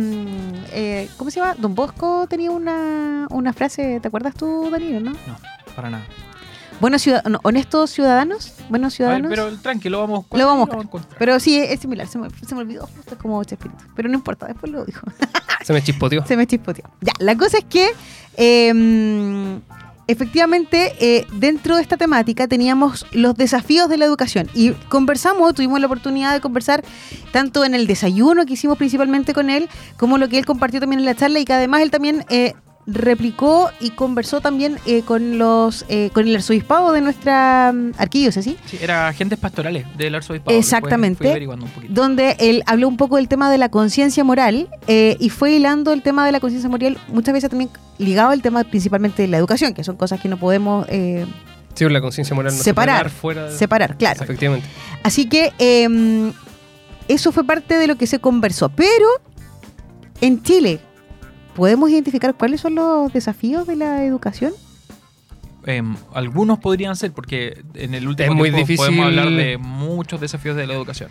eh, 0.71 1.09
¿cómo 1.17 1.31
se 1.31 1.39
llama? 1.39 1.55
Don 1.57 1.75
Bosco 1.75 2.27
tenía 2.27 2.51
una, 2.51 3.27
una 3.29 3.53
frase, 3.53 3.99
¿te 3.99 4.07
acuerdas 4.07 4.35
tú, 4.35 4.69
Danilo, 4.71 4.99
no? 4.99 5.11
No, 5.11 5.37
para 5.75 5.89
nada. 5.89 6.05
Buenos 6.79 7.01
ciudadanos, 7.01 7.41
honestos 7.43 7.89
ciudadanos, 7.91 8.53
buenos 8.69 8.87
A 8.87 8.87
ver, 8.87 8.95
ciudadanos. 8.95 9.29
pero 9.29 9.57
tranquilo, 9.57 9.99
vamos 9.99 10.25
Lo 10.31 10.45
vamos 10.45 10.61
a 10.69 10.71
a 10.71 10.75
buscar. 10.75 10.81
encontrar. 10.85 11.15
Pero 11.19 11.39
sí, 11.41 11.57
es 11.57 11.79
similar, 11.81 12.07
se 12.07 12.17
me, 12.17 12.29
se 12.29 12.55
me 12.55 12.61
olvidó, 12.61 12.87
justo 12.95 13.15
es 13.15 13.17
como 13.21 13.43
Chespirito. 13.43 13.83
Pero 13.95 14.07
no 14.07 14.15
importa, 14.15 14.45
después 14.47 14.71
lo 14.71 14.85
dijo. 14.85 15.05
Se 15.63 15.73
me 15.73 15.83
chispoteó. 15.83 16.25
se 16.25 16.37
me 16.37 16.47
chispoteó. 16.47 16.85
Ya, 17.01 17.11
la 17.19 17.35
cosa 17.37 17.57
es 17.57 17.65
que 17.65 17.89
eh, 18.37 19.59
efectivamente 20.07 20.93
eh, 21.01 21.27
dentro 21.33 21.75
de 21.75 21.81
esta 21.81 21.97
temática 21.97 22.47
teníamos 22.47 23.05
los 23.11 23.35
desafíos 23.35 23.89
de 23.89 23.97
la 23.97 24.05
educación 24.05 24.49
y 24.55 24.71
conversamos, 24.87 25.53
tuvimos 25.53 25.81
la 25.81 25.87
oportunidad 25.87 26.31
de 26.31 26.39
conversar 26.39 26.81
tanto 27.33 27.65
en 27.65 27.75
el 27.75 27.87
desayuno 27.87 28.45
que 28.45 28.53
hicimos 28.53 28.77
principalmente 28.77 29.33
con 29.33 29.49
él, 29.49 29.67
como 29.97 30.17
lo 30.17 30.29
que 30.29 30.37
él 30.39 30.45
compartió 30.45 30.79
también 30.79 31.01
en 31.01 31.05
la 31.05 31.13
charla 31.15 31.39
y 31.39 31.45
que 31.45 31.53
además 31.53 31.81
él 31.81 31.91
también... 31.91 32.25
eh, 32.29 32.53
replicó 32.91 33.69
y 33.79 33.91
conversó 33.91 34.41
también 34.41 34.77
eh, 34.85 35.03
con 35.03 35.37
los 35.37 35.85
eh, 35.89 36.09
con 36.13 36.27
el 36.27 36.35
arzobispado 36.35 36.91
de 36.91 37.01
nuestra 37.01 37.71
mm, 37.73 37.91
arquidiócesis 37.97 38.55
Sí, 38.65 38.77
era 38.81 39.07
agentes 39.07 39.37
pastorales 39.37 39.85
del 39.97 40.15
arzobispado. 40.15 40.57
Exactamente. 40.57 41.19
fui 41.19 41.27
averiguando 41.29 41.65
un 41.65 41.71
poquito. 41.71 41.93
donde 41.93 42.35
él 42.39 42.63
habló 42.65 42.87
un 42.87 42.97
poco 42.97 43.17
del 43.17 43.27
tema 43.27 43.51
de 43.51 43.57
la 43.57 43.69
conciencia 43.69 44.23
moral 44.23 44.69
eh, 44.87 45.17
y 45.19 45.29
fue 45.29 45.51
hilando 45.51 45.93
el 45.93 46.01
tema 46.01 46.25
de 46.25 46.31
la 46.31 46.39
conciencia 46.39 46.69
moral 46.69 46.97
muchas 47.09 47.33
veces 47.33 47.49
también 47.49 47.69
ligado 47.97 48.29
al 48.31 48.41
tema 48.41 48.63
principalmente 48.63 49.21
de 49.21 49.27
la 49.27 49.37
educación, 49.37 49.73
que 49.73 49.83
son 49.83 49.95
cosas 49.95 50.19
que 50.19 50.29
no 50.29 50.37
podemos 50.37 50.85
eh, 50.89 51.25
Sí, 51.75 51.87
la 51.87 52.01
conciencia 52.01 52.35
moral 52.35 52.53
no 52.57 52.63
Separar. 52.63 52.97
se 52.97 52.99
puede 52.99 53.03
dar 53.03 53.09
fuera 53.09 53.45
de... 53.51 53.57
separar, 53.57 53.97
claro. 53.97 54.23
Efectivamente. 54.23 54.67
Así 55.03 55.27
que 55.29 55.53
eh, 55.59 56.31
eso 57.07 57.31
fue 57.31 57.43
parte 57.45 57.77
de 57.77 57.87
lo 57.87 57.95
que 57.95 58.07
se 58.07 58.19
conversó. 58.19 58.69
Pero 58.69 59.05
en 60.21 60.41
Chile, 60.43 60.79
¿podemos 61.59 61.89
identificar 61.89 62.33
cuáles 62.35 62.61
son 62.61 62.75
los 62.75 63.11
desafíos 63.11 63.67
de 63.67 63.75
la 63.75 64.05
educación? 64.05 64.53
Em, 65.65 65.97
algunos 66.13 66.57
podrían 66.59 66.95
ser, 66.95 67.11
porque 67.11 67.61
en 67.73 67.93
el 67.93 68.07
último 68.07 68.31
Es 68.31 68.35
muy 68.35 68.49
tiempo 68.49 68.59
difícil. 68.59 68.77
podemos 68.77 69.05
hablar 69.07 69.29
de 69.29 69.57
muchos 69.57 70.21
desafíos 70.21 70.55
de 70.55 70.65
la 70.65 70.73
educación. 70.73 71.09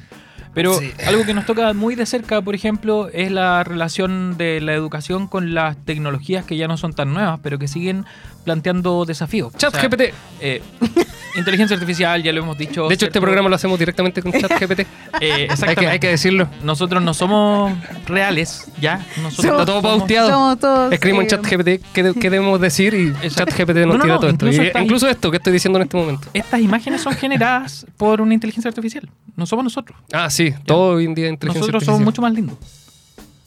Pero 0.55 0.73
Sí. 0.79 0.91
algo 1.07 1.25
que 1.27 1.35
nos 1.35 1.45
toca 1.45 1.75
muy 1.75 1.95
de 1.95 2.07
cerca, 2.07 2.41
por 2.41 2.55
ejemplo, 2.55 3.11
es 3.13 3.31
la 3.31 3.63
relación 3.63 4.39
de 4.39 4.63
la 4.63 4.73
educación 4.73 5.29
con 5.29 5.53
las 5.53 5.77
tecnologías 5.85 6.47
que 6.47 6.57
ya 6.57 6.67
no 6.67 6.79
son 6.79 6.95
tan 6.95 7.13
nuevas, 7.13 7.39
pero 7.43 7.59
que 7.59 7.69
siguen 7.69 8.07
planteando 8.45 9.05
desafíos. 9.05 9.53
Chat 9.59 9.75
O 9.75 9.79
sea, 9.79 9.83
GPT. 9.83 10.15
eh, 10.41 10.63
inteligencia 11.37 11.75
artificial, 11.75 12.23
ya 12.23 12.33
lo 12.33 12.43
hemos 12.43 12.57
dicho. 12.59 12.89
De 12.89 12.95
hecho, 12.95 13.07
este 13.07 13.21
programa 13.21 13.49
lo 13.49 13.55
hacemos 13.57 13.79
directamente 13.79 14.23
con 14.23 14.33
Chat 14.41 14.51
GPT. 14.61 14.81
Eh, 14.81 14.87
hay, 15.13 15.21
que, 15.21 15.45
exactamente. 15.45 15.87
hay 15.89 15.99
que 15.99 16.09
decirlo. 16.09 16.49
Nosotros 16.63 17.03
no 17.03 17.15
somos 17.15 17.73
reales, 18.07 18.71
¿ya? 18.81 19.05
Nosotros 19.23 19.53
Está 19.53 19.65
todo 19.67 19.81
somos- 19.83 19.99
pauteado. 19.99 20.31
Somos 20.31 20.59
todos, 20.59 20.93
Escribimos 20.93 21.23
en 21.23 21.27
eh, 21.27 21.31
Chat 21.31 21.43
GPT 21.47 21.85
qué, 21.93 22.03
de- 22.03 22.15
qué 22.15 22.31
debemos 22.31 22.61
decir 22.61 22.95
y 22.95 23.09
Exacto. 23.27 23.55
Chat 23.57 23.59
GPT 23.69 23.87
nos 23.87 23.97
No, 23.99 24.03
tira 24.03 24.15
no, 24.15 24.21
todo 24.21 24.31
esto. 24.31 24.47
incluso 24.47 24.63
Y- 24.63 24.67
está- 24.67 24.81
incluso 24.83 25.09
esto 25.09 25.31
que 25.31 25.37
estoy 25.37 25.53
diciendo 25.53 25.79
en 25.79 25.83
este 25.85 25.97
momento. 25.97 26.29
Estas 26.35 26.61
imágenes 26.61 27.01
son 27.03 27.15
generadas 27.15 27.87
por 27.97 28.21
una 28.21 28.35
inteligencia 28.35 28.69
artificial. 28.69 29.09
No 29.37 29.47
somos 29.47 29.65
nosotros. 29.65 29.99
Ah, 30.13 30.31
sí, 30.31 30.53
todo 30.67 30.97
hoy 30.97 31.05
en 31.05 31.15
día 31.15 31.29
inteligencia 31.29 31.61
Nosotros 31.61 31.83
artificial. 31.83 31.95
somos 31.95 32.05
mucho 32.05 32.23
más 32.23 32.33
lindos. 32.33 32.57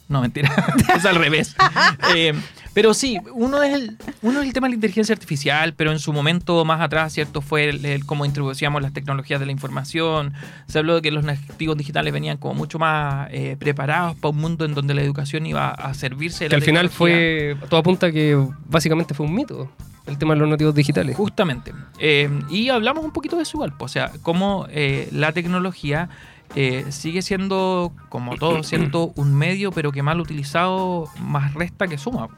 No, 0.08 0.20
mentira. 0.20 0.50
es 0.96 1.04
al 1.04 1.16
revés. 1.16 1.54
Eh, 2.14 2.34
pero 2.74 2.94
sí, 2.94 3.18
uno 3.34 3.62
es, 3.62 3.74
el, 3.74 3.96
uno 4.22 4.40
es 4.40 4.46
el 4.46 4.52
tema 4.52 4.66
de 4.66 4.70
la 4.70 4.74
inteligencia 4.76 5.12
artificial, 5.12 5.74
pero 5.74 5.92
en 5.92 5.98
su 5.98 6.12
momento 6.12 6.64
más 6.64 6.80
atrás, 6.80 7.12
¿cierto? 7.12 7.40
Fue 7.40 7.68
el, 7.68 7.84
el 7.84 8.06
cómo 8.06 8.24
introducíamos 8.24 8.82
las 8.82 8.92
tecnologías 8.92 9.40
de 9.40 9.46
la 9.46 9.52
información. 9.52 10.32
Se 10.68 10.78
habló 10.78 10.94
de 10.94 11.02
que 11.02 11.10
los 11.10 11.24
nativos 11.24 11.76
digitales 11.76 12.12
venían 12.12 12.38
como 12.38 12.54
mucho 12.54 12.78
más 12.78 13.28
eh, 13.30 13.56
preparados 13.58 14.16
para 14.16 14.30
un 14.30 14.38
mundo 14.38 14.64
en 14.64 14.74
donde 14.74 14.94
la 14.94 15.02
educación 15.02 15.46
iba 15.46 15.70
a 15.70 15.94
servirse 15.94 16.44
de 16.44 16.48
Que 16.48 16.56
la 16.56 16.58
al 16.58 16.62
final 16.62 16.88
fue, 16.88 17.56
todo 17.68 17.80
apunta 17.80 18.06
a 18.06 18.12
que 18.12 18.36
básicamente 18.66 19.14
fue 19.14 19.26
un 19.26 19.34
mito 19.34 19.70
el 20.06 20.18
tema 20.18 20.34
de 20.34 20.40
los 20.40 20.48
nativos 20.48 20.74
digitales. 20.74 21.16
Justamente. 21.16 21.72
Eh, 21.98 22.28
y 22.50 22.68
hablamos 22.70 23.04
un 23.04 23.12
poquito 23.12 23.36
de 23.36 23.44
igual, 23.52 23.72
pues, 23.78 23.92
o 23.92 23.94
sea, 23.94 24.12
cómo 24.22 24.66
eh, 24.70 25.08
la 25.12 25.32
tecnología 25.32 26.08
eh, 26.54 26.86
sigue 26.90 27.22
siendo, 27.22 27.92
como 28.08 28.36
todo, 28.38 28.62
siendo 28.62 29.12
un 29.16 29.34
medio, 29.34 29.72
pero 29.72 29.92
que 29.92 30.02
mal 30.02 30.20
utilizado 30.20 31.08
más 31.20 31.54
resta 31.54 31.88
que 31.88 31.98
suma. 31.98 32.28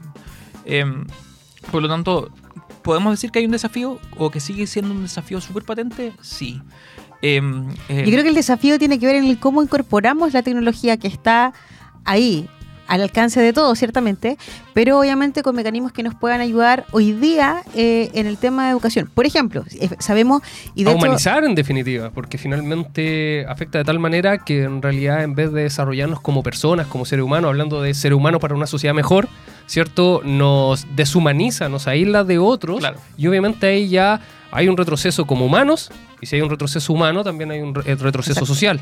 Em, 0.65 1.05
por 1.71 1.83
lo 1.83 1.89
tanto, 1.89 2.31
¿podemos 2.83 3.13
decir 3.13 3.31
que 3.31 3.41
hay 3.41 3.47
un 3.47 3.53
desafío 3.53 3.99
o 4.17 4.31
que 4.31 4.41
sigue 4.41 4.67
siendo 4.67 4.93
un 4.93 5.03
desafío 5.03 5.41
súper 5.41 5.65
patente? 5.65 6.13
Sí. 6.21 6.61
Em, 7.23 7.71
eh, 7.89 8.05
Yo 8.05 8.11
creo 8.11 8.23
que 8.23 8.29
el 8.29 8.35
desafío 8.35 8.79
tiene 8.79 8.99
que 8.99 9.07
ver 9.07 9.17
en 9.17 9.25
el 9.25 9.39
cómo 9.39 9.63
incorporamos 9.63 10.33
la 10.33 10.43
tecnología 10.43 10.99
que 10.99 11.09
está 11.09 11.55
ahí, 12.05 12.49
al 12.87 13.01
alcance 13.03 13.41
de 13.41 13.53
todos, 13.53 13.79
ciertamente, 13.79 14.37
pero 14.75 14.99
obviamente 14.99 15.43
con 15.43 15.57
mecanismos 15.57 15.93
que 15.93 16.03
nos 16.03 16.15
puedan 16.15 16.41
ayudar 16.41 16.85
hoy 16.93 17.13
día 17.13 17.63
eh, 17.75 18.11
en 18.15 18.27
el 18.27 18.37
tema 18.37 18.65
de 18.67 18.71
educación. 18.73 19.11
Por 19.15 19.27
ejemplo, 19.27 19.65
eh, 19.81 19.89
sabemos, 19.99 20.43
y 20.75 20.85
de 20.85 20.91
a 20.91 20.93
hecho, 20.93 21.05
humanizar 21.05 21.45
en 21.45 21.55
definitiva, 21.55 22.11
porque 22.11 22.37
finalmente 22.39 23.47
afecta 23.49 23.79
de 23.79 23.85
tal 23.85 23.99
manera 23.99 24.39
que 24.39 24.65
en 24.65 24.83
realidad 24.83 25.23
en 25.23 25.35
vez 25.35 25.53
de 25.53 25.63
desarrollarnos 25.63 26.21
como 26.21 26.43
personas, 26.43 26.87
como 26.87 27.05
seres 27.05 27.25
humanos, 27.25 27.49
hablando 27.49 27.81
de 27.83 27.95
ser 27.95 28.15
humano 28.15 28.39
para 28.41 28.55
una 28.55 28.67
sociedad 28.67 28.95
mejor, 28.95 29.29
¿cierto? 29.67 30.21
Nos 30.25 30.87
deshumaniza, 30.95 31.69
nos 31.69 31.87
aísla 31.87 32.25
de 32.25 32.39
otros 32.39 32.79
Claro. 32.81 32.99
y 33.17 33.27
obviamente 33.27 33.67
ahí 33.67 33.89
ya 33.89 34.21
hay 34.51 34.69
un 34.69 34.77
retroceso 34.77 35.25
como 35.27 35.47
humanos 35.47 35.91
y 36.21 36.27
si 36.27 36.37
hay 36.37 36.43
un 36.43 36.51
retroceso 36.51 36.93
humano 36.93 37.25
también 37.25 37.51
hay 37.51 37.61
un 37.61 37.75
re- 37.75 37.83
retroceso 37.95 38.33
Exacto. 38.41 38.47
social. 38.47 38.81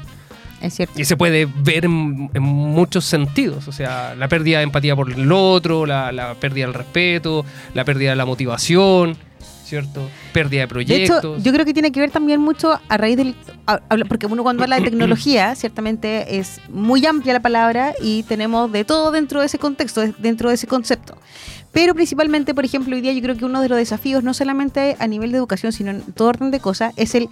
Es 0.62 0.74
cierto. 0.74 1.00
Y 1.00 1.04
se 1.04 1.16
puede 1.16 1.46
ver 1.46 1.84
en, 1.84 2.30
en 2.32 2.42
muchos 2.42 3.04
sentidos, 3.04 3.68
o 3.68 3.72
sea, 3.72 4.14
la 4.16 4.28
pérdida 4.28 4.58
de 4.58 4.64
empatía 4.64 4.94
por 4.96 5.10
el 5.12 5.30
otro, 5.32 5.86
la, 5.86 6.12
la 6.12 6.34
pérdida 6.34 6.66
del 6.66 6.74
respeto, 6.74 7.44
la 7.74 7.84
pérdida 7.84 8.10
de 8.10 8.16
la 8.16 8.24
motivación, 8.26 9.16
¿cierto? 9.64 10.08
Pérdida 10.32 10.60
de 10.60 10.66
De 10.66 10.68
proyectos. 10.68 11.18
hecho, 11.18 11.38
yo 11.38 11.52
creo 11.52 11.64
que 11.64 11.72
tiene 11.72 11.92
que 11.92 12.00
ver 12.00 12.10
también 12.10 12.40
mucho 12.40 12.78
a 12.88 12.96
raíz 12.96 13.16
del... 13.16 13.34
a- 13.66 13.80
Porque 14.08 14.26
uno 14.26 14.42
cuando 14.42 14.62
habla 14.62 14.76
de 14.76 14.82
tecnología, 14.82 15.54
ciertamente 15.56 16.38
es 16.38 16.60
muy 16.68 17.04
amplia 17.06 17.32
la 17.32 17.40
palabra 17.40 17.94
y 18.02 18.22
tenemos 18.24 18.70
de 18.70 18.84
todo 18.84 19.10
dentro 19.12 19.40
de 19.40 19.46
ese 19.46 19.58
contexto, 19.58 20.02
de- 20.02 20.14
dentro 20.18 20.48
de 20.50 20.56
ese 20.56 20.66
concepto. 20.66 21.16
Pero 21.72 21.94
principalmente, 21.94 22.52
por 22.54 22.66
ejemplo, 22.66 22.94
hoy 22.94 23.00
día 23.00 23.14
yo 23.14 23.22
creo 23.22 23.34
que 23.34 23.46
uno 23.46 23.62
de 23.62 23.70
los 23.70 23.78
desafíos, 23.78 24.22
no 24.22 24.34
solamente 24.34 24.94
a 24.98 25.06
nivel 25.06 25.32
de 25.32 25.38
educación, 25.38 25.72
sino 25.72 25.90
en 25.90 26.02
todo 26.12 26.28
orden 26.28 26.50
de 26.50 26.60
cosas, 26.60 26.92
es 26.98 27.14
el 27.14 27.30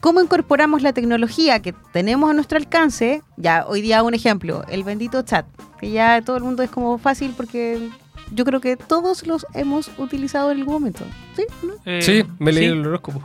cómo 0.00 0.20
incorporamos 0.20 0.82
la 0.82 0.92
tecnología 0.92 1.60
que 1.60 1.74
tenemos 1.92 2.30
a 2.30 2.34
nuestro 2.34 2.58
alcance. 2.58 3.22
Ya, 3.36 3.64
hoy 3.66 3.80
día 3.80 4.02
un 4.02 4.14
ejemplo, 4.14 4.64
el 4.68 4.84
bendito 4.84 5.22
chat, 5.22 5.46
que 5.80 5.90
ya 5.90 6.20
todo 6.22 6.36
el 6.36 6.44
mundo 6.44 6.62
es 6.62 6.70
como 6.70 6.98
fácil 6.98 7.32
porque 7.36 7.88
yo 8.32 8.44
creo 8.44 8.60
que 8.60 8.76
todos 8.76 9.26
los 9.26 9.46
hemos 9.54 9.90
utilizado 9.98 10.50
en 10.50 10.58
algún 10.58 10.74
momento. 10.74 11.04
¿Sí? 11.36 11.44
¿No? 11.62 11.72
eh, 11.84 12.02
sí, 12.02 12.24
me 12.38 12.52
leí 12.52 12.64
sí. 12.66 12.70
el 12.72 12.86
horóscopo. 12.86 13.22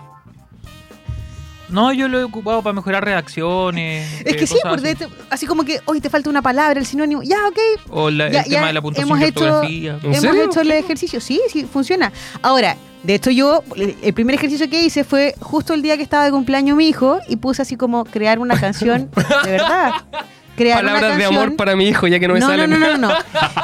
No, 1.69 1.91
yo 1.91 2.07
lo 2.07 2.19
he 2.19 2.23
ocupado 2.23 2.62
para 2.62 2.73
mejorar 2.73 3.03
redacciones. 3.03 4.21
Es 4.21 4.33
eh, 4.33 4.36
que 4.36 4.45
sí, 4.45 4.53
cosas 4.62 4.69
porque 4.69 4.89
así. 4.91 5.05
te- 5.05 5.07
así 5.31 5.45
como 5.47 5.63
que 5.63 5.79
hoy 5.86 6.01
te 6.01 6.09
falta 6.09 6.29
una 6.29 6.41
palabra, 6.43 6.79
el 6.79 6.86
sinónimo. 6.86 7.23
Ya, 7.23 7.38
ok. 7.47 7.57
O 7.89 8.12
la- 8.12 8.29
Ya- 8.29 8.39
el 8.41 8.45
tema 8.45 8.62
ya 8.62 8.67
de 8.67 8.73
la 8.73 8.81
puntuación 8.81 9.07
hemos 9.09 9.19
de 9.19 9.27
hecho- 9.27 9.43
ortografía. 9.45 9.91
¿En 10.03 10.05
Hemos 10.05 10.19
serio? 10.19 10.43
hecho 10.45 10.62
el 10.62 10.71
ejercicio. 10.71 11.19
Sí, 11.19 11.41
sí, 11.49 11.63
funciona. 11.65 12.12
Ahora, 12.43 12.77
de 13.03 13.15
hecho 13.15 13.29
yo, 13.31 13.63
el 13.75 14.13
primer 14.13 14.35
ejercicio 14.35 14.69
que 14.69 14.81
hice 14.81 15.03
fue 15.03 15.35
justo 15.39 15.73
el 15.73 15.81
día 15.81 15.97
que 15.97 16.03
estaba 16.03 16.23
de 16.25 16.31
cumpleaños 16.31 16.75
mi 16.77 16.87
hijo 16.87 17.19
y 17.27 17.35
puse 17.35 17.61
así 17.61 17.75
como 17.75 18.05
crear 18.05 18.39
una 18.39 18.59
canción, 18.59 19.09
de 19.43 19.51
verdad. 19.51 19.91
Crear 20.55 20.83
una 20.83 20.93
Palabras 20.93 21.17
de 21.17 21.25
amor 21.25 21.39
canción. 21.39 21.57
para 21.57 21.75
mi 21.75 21.87
hijo, 21.87 22.05
ya 22.05 22.19
que 22.19 22.27
no 22.27 22.35
me 22.35 22.39
no, 22.39 22.45
salen. 22.47 22.69
no, 22.69 22.77
no, 22.77 22.95
no, 22.95 23.07
no. 23.09 23.13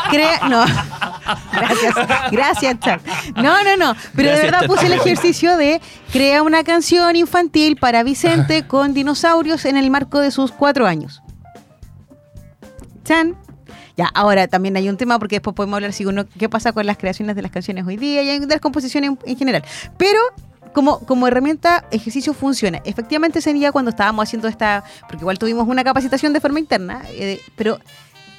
Crea- 0.10 0.48
no. 0.50 0.66
Gracias, 1.54 1.96
gracias, 2.32 2.80
Chuck. 2.80 3.00
No, 3.36 3.64
no, 3.64 3.78
no. 3.78 3.96
Pero 4.16 4.30
de 4.32 4.42
verdad 4.42 4.66
puse 4.66 4.88
el 4.88 4.94
ejercicio 4.94 5.56
de 5.58 5.80
crea 6.12 6.42
una 6.42 6.64
canción 6.64 7.16
infantil 7.16 7.76
para 7.76 8.02
Vicente 8.02 8.64
con 8.68 8.96
dinosaurios 8.96 9.66
en 9.66 9.78
el 9.78 9.92
marco 9.92 10.20
de 10.20 10.32
sus 10.32 10.52
cuatro 10.52 10.88
años. 10.88 11.22
Chan. 13.04 13.36
Ya, 14.00 14.10
ahora 14.14 14.48
también 14.48 14.78
hay 14.78 14.88
un 14.88 14.96
tema 14.96 15.20
porque 15.20 15.36
después 15.36 15.54
podemos 15.54 15.76
hablar 15.76 15.92
si 15.92 16.06
uno 16.06 16.24
qué 16.26 16.48
pasa 16.48 16.72
con 16.72 16.86
las 16.86 16.98
creaciones 16.98 17.36
de 17.36 17.42
las 17.42 17.52
canciones 17.52 17.86
hoy 17.86 17.98
día 17.98 18.24
y 18.24 18.40
de 18.40 18.48
las 18.48 18.62
composiciones 18.62 19.10
en, 19.10 19.20
en 19.26 19.38
general. 19.38 19.62
Pero 19.98 20.22
como, 20.74 21.00
como 21.00 21.28
herramienta, 21.28 21.84
ejercicio 21.92 22.34
funciona. 22.34 22.80
Efectivamente 22.86 23.42
sería 23.42 23.74
cuando 23.74 23.90
estábamos 23.90 24.24
haciendo 24.24 24.48
esta, 24.48 24.86
porque 25.02 25.24
igual 25.24 25.38
tuvimos 25.38 25.68
una 25.68 25.84
capacitación 25.84 26.32
de 26.32 26.40
forma 26.40 26.60
interna, 26.60 27.02
eh, 27.10 27.42
pero 27.58 27.78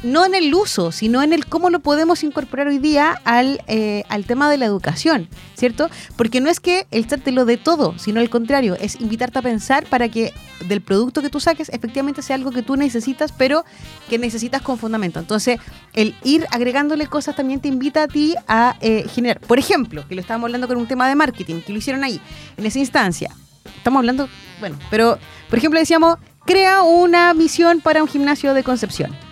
no 0.03 0.25
en 0.25 0.35
el 0.35 0.53
uso, 0.55 0.93
sino 0.93 1.23
en 1.23 1.33
el 1.33 1.47
cómo 1.47 1.71
lo 1.71 1.81
podemos 1.81 2.23
incorporar 2.23 2.69
hoy 2.69 2.79
día 2.79 3.21
al, 3.25 3.63
eh, 3.67 4.05
al 4.09 4.25
tema 4.25 4.51
de 4.51 4.57
la 4.57 4.67
educación, 4.67 5.29
¿cierto? 5.55 5.91
Porque 6.17 6.41
no 6.41 6.49
es 6.49 6.61
que 6.61 6.87
el 6.91 7.07
chat 7.07 7.23
te 7.23 7.33
lo 7.33 7.45
dé 7.45 7.57
todo, 7.57 7.99
sino 7.99 8.21
al 8.21 8.31
contrario, 8.31 8.77
es 8.81 9.01
invitarte 9.01 9.39
a 9.39 9.43
pensar 9.43 9.87
para 9.87 10.09
que 10.09 10.33
del 10.67 10.81
producto 10.81 11.23
que 11.23 11.31
tú 11.31 11.41
saques 11.41 11.69
efectivamente 11.71 12.23
sea 12.23 12.37
algo 12.37 12.51
que 12.51 12.63
tú 12.63 12.77
necesitas, 12.77 13.33
pero 13.33 13.65
que 14.09 14.19
necesitas 14.19 14.63
con 14.63 14.79
fundamento. 14.79 15.21
Entonces, 15.21 15.59
el 15.93 16.15
ir 16.25 16.47
agregándole 16.51 17.07
cosas 17.07 17.37
también 17.37 17.61
te 17.61 17.69
invita 17.69 18.05
a 18.05 18.09
ti 18.09 18.35
a 18.49 18.77
eh, 18.81 19.07
generar. 19.09 19.41
Por 19.41 19.59
ejemplo, 19.59 20.07
que 20.09 20.15
lo 20.15 20.21
estábamos 20.21 20.49
hablando 20.49 20.69
con 20.69 20.77
un 20.77 20.87
tema 20.87 21.09
de 21.09 21.15
marketing, 21.15 21.61
que 21.61 21.73
lo 21.73 21.79
hicieron 21.79 22.05
ahí, 22.05 22.21
en 22.57 22.67
esa 22.67 22.79
instancia. 22.79 23.31
Estamos 23.77 23.99
hablando, 23.99 24.29
bueno, 24.61 24.79
pero, 24.91 25.19
por 25.49 25.59
ejemplo, 25.59 25.79
decíamos, 25.79 26.17
crea 26.47 26.83
una 26.83 27.33
misión 27.35 27.81
para 27.81 28.03
un 28.03 28.09
gimnasio 28.09 28.55
de 28.55 28.63
Concepción. 28.63 29.30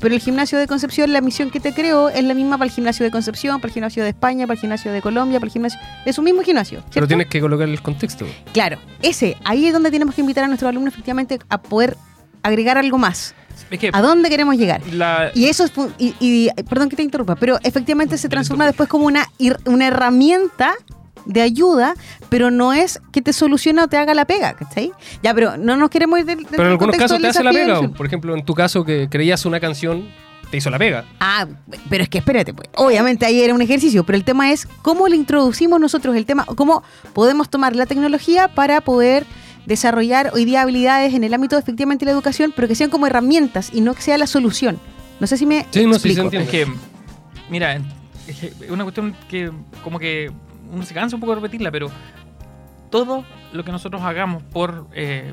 Pero 0.00 0.14
el 0.14 0.20
gimnasio 0.20 0.58
de 0.58 0.66
Concepción, 0.66 1.12
la 1.12 1.20
misión 1.20 1.50
que 1.50 1.58
te 1.60 1.72
creó 1.74 2.08
es 2.08 2.22
la 2.22 2.34
misma 2.34 2.56
para 2.56 2.68
el 2.68 2.72
gimnasio 2.74 3.04
de 3.04 3.10
Concepción, 3.10 3.60
para 3.60 3.68
el 3.68 3.74
gimnasio 3.74 4.02
de 4.04 4.10
España, 4.10 4.46
para 4.46 4.54
el 4.54 4.60
gimnasio 4.60 4.92
de 4.92 5.02
Colombia, 5.02 5.40
para 5.40 5.48
el 5.48 5.52
gimnasio. 5.52 5.80
Es 6.04 6.18
un 6.18 6.24
mismo 6.24 6.42
gimnasio. 6.42 6.82
Pero 6.94 7.08
tienes 7.08 7.26
que 7.26 7.40
colocar 7.40 7.68
el 7.68 7.82
contexto. 7.82 8.24
Claro, 8.52 8.78
ese, 9.02 9.36
ahí 9.44 9.66
es 9.66 9.72
donde 9.72 9.90
tenemos 9.90 10.14
que 10.14 10.20
invitar 10.20 10.44
a 10.44 10.46
nuestros 10.46 10.68
alumnos 10.68 10.92
efectivamente 10.94 11.38
a 11.48 11.60
poder 11.60 11.96
agregar 12.42 12.78
algo 12.78 12.96
más. 12.98 13.34
Es 13.70 13.78
que 13.80 13.90
¿A 13.92 14.00
dónde 14.00 14.28
queremos 14.30 14.56
llegar? 14.56 14.80
la, 14.92 15.30
Y 15.34 15.46
eso 15.46 15.64
es, 15.64 15.72
y, 15.98 16.14
y- 16.20 16.48
perdón 16.68 16.88
que 16.88 16.94
te 16.96 17.02
interrumpa, 17.02 17.34
pero 17.34 17.58
efectivamente 17.64 18.16
se 18.16 18.28
transforma 18.28 18.64
después 18.66 18.88
como 18.88 19.04
una, 19.06 19.26
una 19.66 19.88
herramienta 19.88 20.74
de 21.28 21.42
ayuda, 21.42 21.94
pero 22.28 22.50
no 22.50 22.72
es 22.72 23.00
que 23.12 23.22
te 23.22 23.32
solucione 23.32 23.82
o 23.82 23.86
te 23.88 23.96
haga 23.96 24.14
la 24.14 24.24
pega, 24.24 24.54
¿cachai? 24.54 24.90
Ya, 25.22 25.32
pero 25.34 25.56
no 25.56 25.76
nos 25.76 25.90
queremos 25.90 26.18
ir 26.18 26.24
del, 26.24 26.38
del 26.38 26.46
Pero 26.46 26.62
en 26.64 26.68
algunos 26.70 26.96
contexto 26.96 27.04
casos 27.04 27.16
del 27.18 27.22
te 27.22 27.28
hace 27.28 27.44
la 27.44 27.52
pega. 27.52 27.80
del- 27.80 27.90
Por 27.90 28.06
ejemplo, 28.06 28.34
en 28.34 28.44
tu 28.44 28.54
caso 28.54 28.84
que 28.84 29.08
creías 29.08 29.44
una 29.46 29.60
canción, 29.60 30.08
te 30.50 30.56
hizo 30.56 30.70
la 30.70 30.78
pega. 30.78 31.04
Ah, 31.20 31.46
pero 31.90 32.02
es 32.02 32.08
que 32.08 32.18
espérate, 32.18 32.54
pues. 32.54 32.68
Obviamente 32.76 33.26
ahí 33.26 33.40
era 33.40 33.54
un 33.54 33.60
ejercicio, 33.62 34.04
pero 34.04 34.16
el 34.16 34.24
tema 34.24 34.50
es 34.50 34.66
cómo 34.82 35.06
le 35.06 35.14
introducimos 35.16 35.78
nosotros 35.78 36.16
el 36.16 36.24
tema, 36.24 36.44
cómo 36.46 36.82
podemos 37.12 37.50
tomar 37.50 37.76
la 37.76 37.84
tecnología 37.86 38.48
para 38.48 38.80
poder 38.80 39.26
desarrollar 39.66 40.30
hoy 40.32 40.46
día 40.46 40.62
habilidades 40.62 41.12
en 41.12 41.24
el 41.24 41.34
ámbito 41.34 41.58
efectivamente 41.58 42.06
de 42.06 42.12
la 42.12 42.16
educación, 42.16 42.54
pero 42.56 42.66
que 42.66 42.74
sean 42.74 42.88
como 42.88 43.06
herramientas 43.06 43.70
y 43.74 43.82
no 43.82 43.92
que 43.94 44.00
sea 44.00 44.16
la 44.16 44.26
solución. 44.26 44.78
No 45.20 45.26
sé 45.26 45.36
si 45.36 45.44
me 45.44 45.66
Sí, 45.70 45.84
no, 45.84 45.94
sí 45.98 46.14
se 46.14 46.20
explico. 46.22 46.22
entiende. 46.22 46.44
Es 46.46 46.50
que, 46.50 46.72
mira, 47.50 47.74
es 48.26 48.70
una 48.70 48.84
cuestión 48.84 49.14
que 49.28 49.50
como 49.84 49.98
que 49.98 50.30
uno 50.72 50.82
se 50.84 50.94
cansa 50.94 51.16
un 51.16 51.20
poco 51.20 51.34
de 51.34 51.40
repetirla, 51.40 51.70
pero 51.70 51.90
todo 52.90 53.24
lo 53.52 53.64
que 53.64 53.72
nosotros 53.72 54.02
hagamos 54.02 54.42
por 54.42 54.86
eh, 54.94 55.32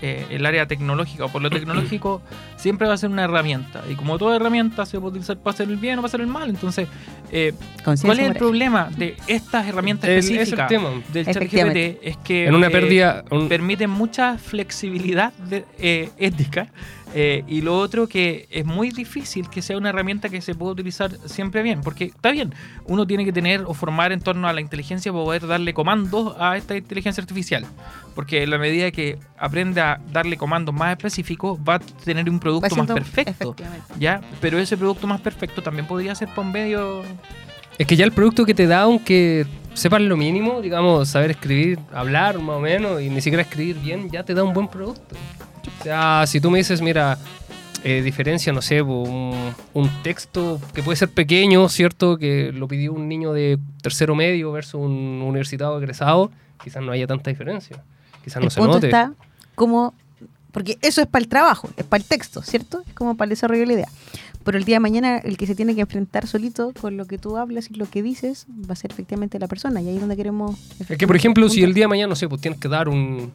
eh, 0.00 0.26
el 0.30 0.46
área 0.46 0.66
tecnológica 0.66 1.24
o 1.24 1.28
por 1.28 1.42
lo 1.42 1.50
tecnológico 1.50 2.22
siempre 2.56 2.86
va 2.88 2.94
a 2.94 2.96
ser 2.96 3.10
una 3.10 3.24
herramienta. 3.24 3.82
Y 3.90 3.94
como 3.94 4.18
toda 4.18 4.36
herramienta 4.36 4.86
se 4.86 4.98
puede 4.98 5.10
utilizar 5.10 5.38
para 5.38 5.54
hacer 5.54 5.68
el 5.68 5.76
bien 5.76 5.98
o 5.98 6.02
para 6.02 6.08
hacer 6.08 6.20
el 6.20 6.26
mal. 6.28 6.48
Entonces, 6.48 6.88
eh, 7.32 7.52
¿cuál 7.84 8.18
es 8.20 8.26
el 8.26 8.34
problema 8.36 8.90
de 8.96 9.16
estas 9.26 9.66
herramientas 9.66 10.08
El- 10.08 10.18
es 10.18 10.30
el 10.30 10.36
específicas 10.36 10.68
tema. 10.68 10.90
del. 11.12 11.24
ChatGPT? 11.26 11.98
Es 12.02 12.16
que 12.18 12.46
En 12.46 12.54
una 12.54 12.68
eh, 12.68 12.70
pérdida. 12.70 13.24
un- 13.30 13.48
permite 13.48 13.86
mucha 13.86 14.38
flexibilidad 14.38 15.32
de- 15.34 15.64
eh, 15.78 16.10
ética 16.18 16.68
eh, 17.14 17.44
y 17.46 17.62
lo 17.62 17.78
otro 17.78 18.06
que 18.06 18.46
es 18.50 18.64
muy 18.64 18.90
difícil 18.90 19.48
que 19.48 19.62
sea 19.62 19.76
una 19.76 19.88
herramienta 19.88 20.28
que 20.28 20.40
se 20.40 20.54
pueda 20.54 20.72
utilizar 20.72 21.10
siempre 21.26 21.62
bien 21.62 21.80
porque 21.80 22.04
está 22.04 22.30
bien 22.30 22.54
uno 22.84 23.06
tiene 23.06 23.24
que 23.24 23.32
tener 23.32 23.62
o 23.66 23.74
formar 23.74 24.12
en 24.12 24.20
torno 24.20 24.48
a 24.48 24.52
la 24.52 24.60
inteligencia 24.60 25.12
para 25.12 25.24
poder 25.24 25.46
darle 25.46 25.72
comandos 25.72 26.34
a 26.38 26.56
esta 26.56 26.76
inteligencia 26.76 27.20
artificial 27.20 27.66
porque 28.14 28.42
en 28.42 28.50
la 28.50 28.58
medida 28.58 28.90
que 28.90 29.18
aprende 29.38 29.80
a 29.80 30.00
darle 30.12 30.36
comandos 30.36 30.74
más 30.74 30.90
específicos 30.90 31.58
va 31.66 31.76
a 31.76 31.78
tener 31.78 32.28
un 32.28 32.38
producto 32.38 32.76
más 32.76 32.86
perfecto 32.86 33.56
ya 33.98 34.20
pero 34.40 34.58
ese 34.58 34.76
producto 34.76 35.06
más 35.06 35.20
perfecto 35.20 35.62
también 35.62 35.86
podría 35.86 36.14
ser 36.14 36.28
por 36.34 36.44
un 36.44 36.52
medio 36.52 37.02
Es 37.78 37.86
que 37.86 37.96
ya 37.96 38.04
el 38.04 38.12
producto 38.12 38.44
que 38.44 38.54
te 38.54 38.66
da, 38.66 38.82
aunque 38.82 39.46
sepas 39.74 40.00
lo 40.00 40.16
mínimo, 40.16 40.60
digamos, 40.60 41.08
saber 41.08 41.30
escribir, 41.30 41.78
hablar 41.92 42.38
más 42.40 42.56
o 42.56 42.60
menos, 42.60 43.00
y 43.00 43.08
ni 43.08 43.20
siquiera 43.20 43.42
escribir 43.42 43.78
bien, 43.78 44.10
ya 44.10 44.24
te 44.24 44.34
da 44.34 44.42
un 44.42 44.52
buen 44.52 44.66
producto. 44.66 45.14
O 45.80 45.82
sea, 45.82 46.24
si 46.26 46.40
tú 46.40 46.50
me 46.50 46.58
dices, 46.58 46.80
mira, 46.80 47.18
eh, 47.84 48.02
diferencia, 48.02 48.52
no 48.52 48.62
sé, 48.62 48.82
un, 48.82 49.54
un 49.74 50.02
texto 50.02 50.60
que 50.74 50.82
puede 50.82 50.96
ser 50.96 51.10
pequeño, 51.10 51.68
¿cierto? 51.68 52.18
Que 52.18 52.52
lo 52.52 52.66
pidió 52.66 52.92
un 52.92 53.08
niño 53.08 53.32
de 53.32 53.58
tercero 53.82 54.14
medio 54.14 54.50
versus 54.52 54.74
un 54.74 55.22
universitario 55.22 55.78
egresado, 55.78 56.30
quizás 56.62 56.82
no 56.82 56.92
haya 56.92 57.06
tanta 57.06 57.30
diferencia. 57.30 57.82
Quizás 58.24 58.40
no 58.40 58.46
el 58.46 58.50
se 58.50 58.60
punto 58.60 58.74
note. 58.74 58.86
está 58.88 59.12
como 59.54 59.94
porque 60.52 60.78
eso 60.82 61.00
es 61.00 61.06
para 61.06 61.22
el 61.22 61.28
trabajo, 61.28 61.68
es 61.76 61.84
para 61.84 62.02
el 62.02 62.08
texto, 62.08 62.42
¿cierto? 62.42 62.82
Es 62.86 62.94
como 62.94 63.16
para 63.16 63.26
el 63.26 63.30
desarrollo 63.30 63.60
de 63.60 63.66
la 63.66 63.72
idea. 63.74 63.88
Pero 64.44 64.56
el 64.56 64.64
día 64.64 64.76
de 64.76 64.80
mañana 64.80 65.18
el 65.18 65.36
que 65.36 65.46
se 65.46 65.54
tiene 65.54 65.74
que 65.74 65.82
enfrentar 65.82 66.26
solito 66.26 66.72
con 66.80 66.96
lo 66.96 67.06
que 67.06 67.18
tú 67.18 67.36
hablas 67.36 67.70
y 67.70 67.74
lo 67.74 67.86
que 67.86 68.02
dices 68.02 68.46
va 68.68 68.72
a 68.72 68.76
ser 68.76 68.90
efectivamente 68.90 69.38
la 69.38 69.46
persona 69.46 69.80
y 69.82 69.88
ahí 69.88 69.94
es 69.96 70.00
donde 70.00 70.16
queremos 70.16 70.58
Es 70.88 70.96
que, 70.96 71.06
por 71.06 71.16
ejemplo, 71.16 71.48
si 71.48 71.62
el 71.62 71.74
día 71.74 71.84
de 71.84 71.88
mañana, 71.88 72.08
no 72.08 72.16
sé, 72.16 72.28
pues 72.28 72.40
tienes 72.40 72.58
que 72.58 72.68
dar 72.68 72.88
un, 72.88 73.32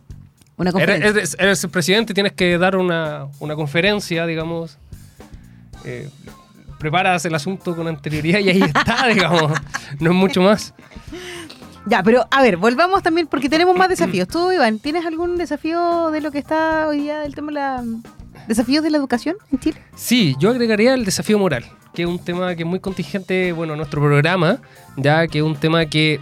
Una 0.58 0.70
Eres, 0.70 0.74
conferencia. 0.74 1.10
eres- 1.10 1.36
eres 1.40 1.64
el 1.64 1.70
presidente, 1.70 2.14
tienes 2.14 2.34
que 2.34 2.58
dar 2.58 2.76
una, 2.76 3.28
una 3.40 3.56
conferencia, 3.56 4.26
digamos. 4.26 4.78
Eh, 5.86 6.10
preparas 6.80 7.24
el 7.26 7.34
asunto 7.36 7.76
con 7.76 7.88
anterioridad 7.88 8.40
y 8.40 8.50
ahí 8.50 8.62
está, 8.76 9.08
digamos. 9.08 9.52
No 10.00 10.12
es 10.12 10.16
mucho 10.16 10.42
más. 10.42 10.74
Ya, 11.86 12.02
pero 12.04 12.26
a 12.32 12.42
ver, 12.42 12.56
volvamos 12.58 13.04
también 13.04 13.28
porque 13.28 13.50
tenemos 13.50 13.76
más 13.76 13.90
desafíos. 13.90 14.28
Tú, 14.28 14.52
Iván, 14.52 14.80
¿tienes 14.80 15.06
algún 15.06 15.38
desafío 15.38 16.12
de 16.12 16.22
lo 16.22 16.32
que 16.32 16.40
está 16.40 16.88
hoy 16.88 17.02
día 17.02 17.26
el 17.26 17.36
tema 17.36 17.48
de 17.48 17.54
la 17.56 17.84
desafíos 18.48 18.84
de 18.84 18.90
la 18.90 18.98
educación 18.98 19.36
en 19.52 19.60
Chile? 19.60 19.82
Sí, 19.96 20.36
yo 20.40 20.50
agregaría 20.52 20.94
el 20.94 21.04
desafío 21.04 21.38
moral, 21.40 21.66
que 21.94 22.04
es 22.04 22.08
un 22.08 22.20
tema 22.20 22.56
que 22.56 22.64
es 22.64 22.68
muy 22.70 22.80
contingente, 22.80 23.52
bueno, 23.52 23.74
en 23.74 23.78
nuestro 23.78 24.02
programa, 24.02 24.60
ya 24.96 25.28
que 25.28 25.40
es 25.40 25.44
un 25.44 25.56
tema 25.58 25.86
que, 25.88 26.22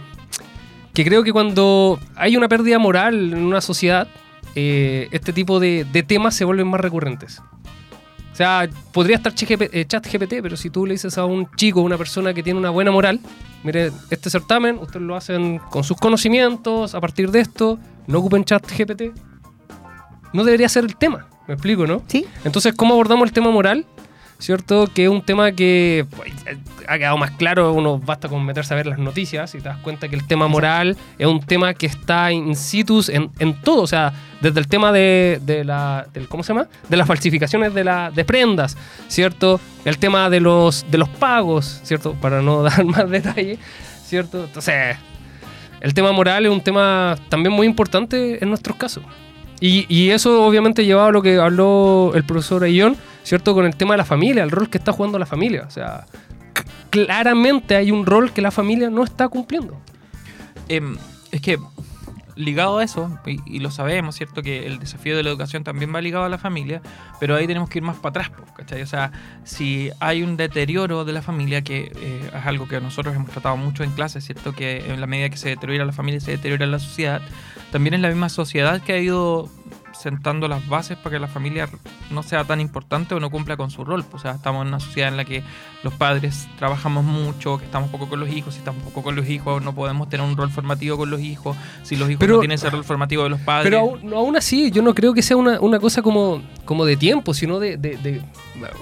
que 0.94 1.04
creo 1.04 1.22
que 1.22 1.32
cuando 1.32 1.98
hay 2.16 2.36
una 2.36 2.48
pérdida 2.48 2.78
moral 2.78 3.32
en 3.32 3.42
una 3.42 3.60
sociedad, 3.60 4.08
eh, 4.54 5.08
este 5.12 5.32
tipo 5.32 5.60
de, 5.60 5.86
de 5.90 6.02
temas 6.02 6.34
se 6.34 6.44
vuelven 6.44 6.68
más 6.68 6.80
recurrentes. 6.80 7.40
O 8.32 8.34
sea, 8.34 8.68
podría 8.92 9.16
estar 9.16 9.34
ChatGPT, 9.34 9.74
eh, 9.74 9.84
ChatGPT, 9.86 10.34
pero 10.42 10.56
si 10.56 10.70
tú 10.70 10.86
le 10.86 10.94
dices 10.94 11.18
a 11.18 11.26
un 11.26 11.50
chico, 11.54 11.80
a 11.80 11.82
una 11.82 11.98
persona 11.98 12.32
que 12.32 12.42
tiene 12.42 12.58
una 12.58 12.70
buena 12.70 12.90
moral, 12.90 13.20
mire, 13.62 13.92
este 14.10 14.30
certamen, 14.30 14.78
ustedes 14.78 15.02
lo 15.02 15.16
hacen 15.16 15.58
con 15.58 15.84
sus 15.84 15.98
conocimientos, 15.98 16.94
a 16.94 17.00
partir 17.00 17.30
de 17.30 17.40
esto, 17.40 17.78
no 18.06 18.18
ocupen 18.20 18.44
ChatGPT, 18.44 19.02
no 20.32 20.44
debería 20.44 20.68
ser 20.70 20.84
el 20.84 20.96
tema, 20.96 21.26
me 21.46 21.54
explico, 21.54 21.86
¿no? 21.86 22.02
Sí. 22.06 22.24
Entonces, 22.44 22.74
¿cómo 22.74 22.94
abordamos 22.94 23.28
el 23.28 23.34
tema 23.34 23.50
moral? 23.50 23.84
¿Cierto? 24.42 24.88
Que 24.92 25.04
es 25.04 25.08
un 25.08 25.22
tema 25.22 25.52
que 25.52 26.04
pues, 26.16 26.32
ha 26.88 26.98
quedado 26.98 27.16
más 27.16 27.30
claro, 27.30 27.72
uno 27.74 28.00
basta 28.00 28.28
con 28.28 28.44
meterse 28.44 28.74
a 28.74 28.76
ver 28.76 28.88
las 28.88 28.98
noticias 28.98 29.54
y 29.54 29.58
te 29.58 29.68
das 29.68 29.78
cuenta 29.78 30.08
que 30.08 30.16
el 30.16 30.26
tema 30.26 30.48
moral 30.48 30.96
es 31.16 31.28
un 31.28 31.38
tema 31.38 31.74
que 31.74 31.86
está 31.86 32.32
in 32.32 32.56
situ 32.56 33.04
en, 33.06 33.30
en 33.38 33.54
todo, 33.62 33.82
o 33.82 33.86
sea, 33.86 34.12
desde 34.40 34.58
el 34.58 34.66
tema 34.66 34.90
de, 34.90 35.40
de 35.46 35.62
la, 35.62 36.08
del, 36.12 36.26
¿cómo 36.26 36.42
se 36.42 36.52
llama? 36.52 36.66
De 36.88 36.96
las 36.96 37.06
falsificaciones 37.06 37.72
de, 37.72 37.84
la, 37.84 38.10
de 38.10 38.24
prendas, 38.24 38.76
¿cierto? 39.06 39.60
El 39.84 39.98
tema 39.98 40.28
de 40.28 40.40
los, 40.40 40.84
de 40.90 40.98
los 40.98 41.08
pagos, 41.08 41.80
¿cierto? 41.84 42.14
Para 42.14 42.42
no 42.42 42.62
dar 42.64 42.84
más 42.84 43.08
detalle, 43.08 43.60
¿cierto? 44.04 44.42
Entonces, 44.42 44.96
el 45.80 45.94
tema 45.94 46.10
moral 46.10 46.46
es 46.46 46.50
un 46.50 46.62
tema 46.62 47.16
también 47.28 47.52
muy 47.52 47.68
importante 47.68 48.42
en 48.42 48.48
nuestros 48.48 48.76
casos. 48.76 49.04
Y, 49.60 49.86
y 49.88 50.10
eso 50.10 50.44
obviamente 50.44 50.84
llevado 50.84 51.10
a 51.10 51.12
lo 51.12 51.22
que 51.22 51.36
habló 51.36 52.10
el 52.16 52.24
profesor 52.24 52.64
Ayón, 52.64 52.96
¿cierto? 53.22 53.54
Con 53.54 53.66
el 53.66 53.76
tema 53.76 53.94
de 53.94 53.98
la 53.98 54.04
familia, 54.04 54.42
el 54.42 54.50
rol 54.50 54.68
que 54.68 54.78
está 54.78 54.92
jugando 54.92 55.18
la 55.18 55.26
familia. 55.26 55.64
O 55.66 55.70
sea, 55.70 56.06
claramente 56.90 57.76
hay 57.76 57.90
un 57.90 58.06
rol 58.06 58.32
que 58.32 58.42
la 58.42 58.50
familia 58.50 58.90
no 58.90 59.04
está 59.04 59.28
cumpliendo. 59.28 59.80
Em, 60.68 60.96
es 61.30 61.40
que 61.40 61.58
ligado 62.36 62.78
a 62.78 62.84
eso, 62.84 63.18
y, 63.26 63.58
lo 63.58 63.70
sabemos, 63.70 64.16
¿cierto? 64.16 64.42
Que 64.42 64.66
el 64.66 64.78
desafío 64.78 65.16
de 65.16 65.22
la 65.22 65.30
educación 65.30 65.64
también 65.64 65.94
va 65.94 66.00
ligado 66.00 66.24
a 66.24 66.28
la 66.28 66.38
familia, 66.38 66.80
pero 67.20 67.36
ahí 67.36 67.46
tenemos 67.46 67.68
que 67.68 67.78
ir 67.78 67.84
más 67.84 67.96
para 67.96 68.22
atrás, 68.22 68.30
¿cachai? 68.56 68.82
O 68.82 68.86
sea, 68.86 69.12
si 69.44 69.90
hay 70.00 70.22
un 70.22 70.36
deterioro 70.36 71.04
de 71.04 71.12
la 71.12 71.22
familia, 71.22 71.62
que 71.62 71.92
eh, 71.94 72.30
es 72.34 72.46
algo 72.46 72.68
que 72.68 72.80
nosotros 72.80 73.14
hemos 73.14 73.30
tratado 73.30 73.56
mucho 73.56 73.84
en 73.84 73.90
clase, 73.90 74.20
¿cierto? 74.20 74.54
Que 74.54 74.92
en 74.92 75.00
la 75.00 75.06
medida 75.06 75.28
que 75.28 75.36
se 75.36 75.50
deteriora 75.50 75.84
la 75.84 75.92
familia, 75.92 76.20
se 76.20 76.32
deteriora 76.32 76.66
la 76.66 76.78
sociedad, 76.78 77.20
también 77.70 77.94
es 77.94 78.00
la 78.00 78.08
misma 78.08 78.28
sociedad 78.28 78.80
que 78.80 78.92
ha 78.92 78.98
ido 78.98 79.48
sentando 80.02 80.48
las 80.48 80.66
bases 80.68 80.96
para 80.98 81.14
que 81.14 81.20
la 81.20 81.28
familia 81.28 81.68
no 82.10 82.22
sea 82.22 82.44
tan 82.44 82.60
importante 82.60 83.14
o 83.14 83.20
no 83.20 83.30
cumpla 83.30 83.56
con 83.56 83.70
su 83.70 83.84
rol. 83.84 84.04
O 84.12 84.18
sea, 84.18 84.32
estamos 84.32 84.62
en 84.62 84.68
una 84.68 84.80
sociedad 84.80 85.08
en 85.08 85.16
la 85.16 85.24
que 85.24 85.44
los 85.84 85.94
padres 85.94 86.48
trabajamos 86.58 87.04
mucho, 87.04 87.58
que 87.58 87.64
estamos 87.64 87.88
poco 87.90 88.08
con 88.08 88.18
los 88.20 88.28
hijos, 88.28 88.54
si 88.54 88.58
estamos 88.58 88.82
poco 88.82 89.02
con 89.02 89.14
los 89.16 89.28
hijos 89.28 89.62
no 89.62 89.74
podemos 89.74 90.08
tener 90.08 90.26
un 90.26 90.36
rol 90.36 90.50
formativo 90.50 90.96
con 90.96 91.10
los 91.10 91.20
hijos, 91.20 91.56
si 91.84 91.96
los 91.96 92.08
hijos 92.10 92.18
Pero- 92.20 92.34
no 92.34 92.40
tienen 92.40 92.56
ese 92.56 92.68
rol 92.70 92.82
formativo 92.84 93.22
de 93.22 93.30
los 93.30 93.40
padres. 93.40 93.64
Pero 93.70 93.78
aún, 93.78 94.12
aún 94.12 94.36
así, 94.36 94.70
yo 94.72 94.82
no 94.82 94.92
creo 94.94 95.14
que 95.14 95.22
sea 95.22 95.36
una, 95.36 95.60
una 95.60 95.78
cosa 95.78 96.02
como, 96.02 96.42
como 96.64 96.84
de 96.84 96.96
tiempo, 96.96 97.32
sino 97.32 97.58
de, 97.60 97.76
de- 97.76 97.96
de- 97.96 98.22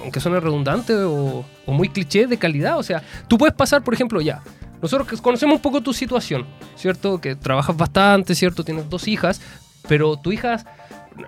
aunque 0.01 0.19
suene 0.19 0.39
redundante 0.39 0.93
o, 0.95 1.45
o 1.65 1.71
muy 1.71 1.89
cliché, 1.89 2.25
de 2.27 2.37
calidad. 2.37 2.77
O 2.79 2.83
sea, 2.83 3.03
tú 3.27 3.37
puedes 3.37 3.55
pasar, 3.55 3.83
por 3.83 3.93
ejemplo, 3.93 4.19
ya. 4.21 4.41
Nosotros 4.81 5.21
conocemos 5.21 5.57
un 5.57 5.61
poco 5.61 5.81
tu 5.81 5.93
situación, 5.93 6.47
¿cierto? 6.75 7.21
Que 7.21 7.35
trabajas 7.35 7.77
bastante, 7.77 8.33
¿cierto? 8.33 8.63
Tienes 8.63 8.89
dos 8.89 9.07
hijas, 9.07 9.39
pero 9.87 10.17
tu 10.17 10.31
hija, 10.31 10.63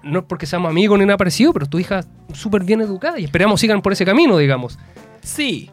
no 0.04 0.19
es 0.19 0.26
porque 0.28 0.46
seamos 0.46 0.69
amigos 0.69 0.98
ni 1.00 1.06
nada 1.06 1.17
parecido, 1.17 1.54
pero 1.54 1.65
tu 1.65 1.80
hija 1.80 2.00
es 2.00 2.08
súper 2.38 2.63
bien 2.63 2.82
educada 2.82 3.19
y 3.19 3.26
esperamos 3.26 3.60
sigan 3.60 3.82
por 3.82 3.93
ese 3.93 4.06
camino, 4.06 4.38
digamos. 4.38 4.78
sí, 5.22 5.69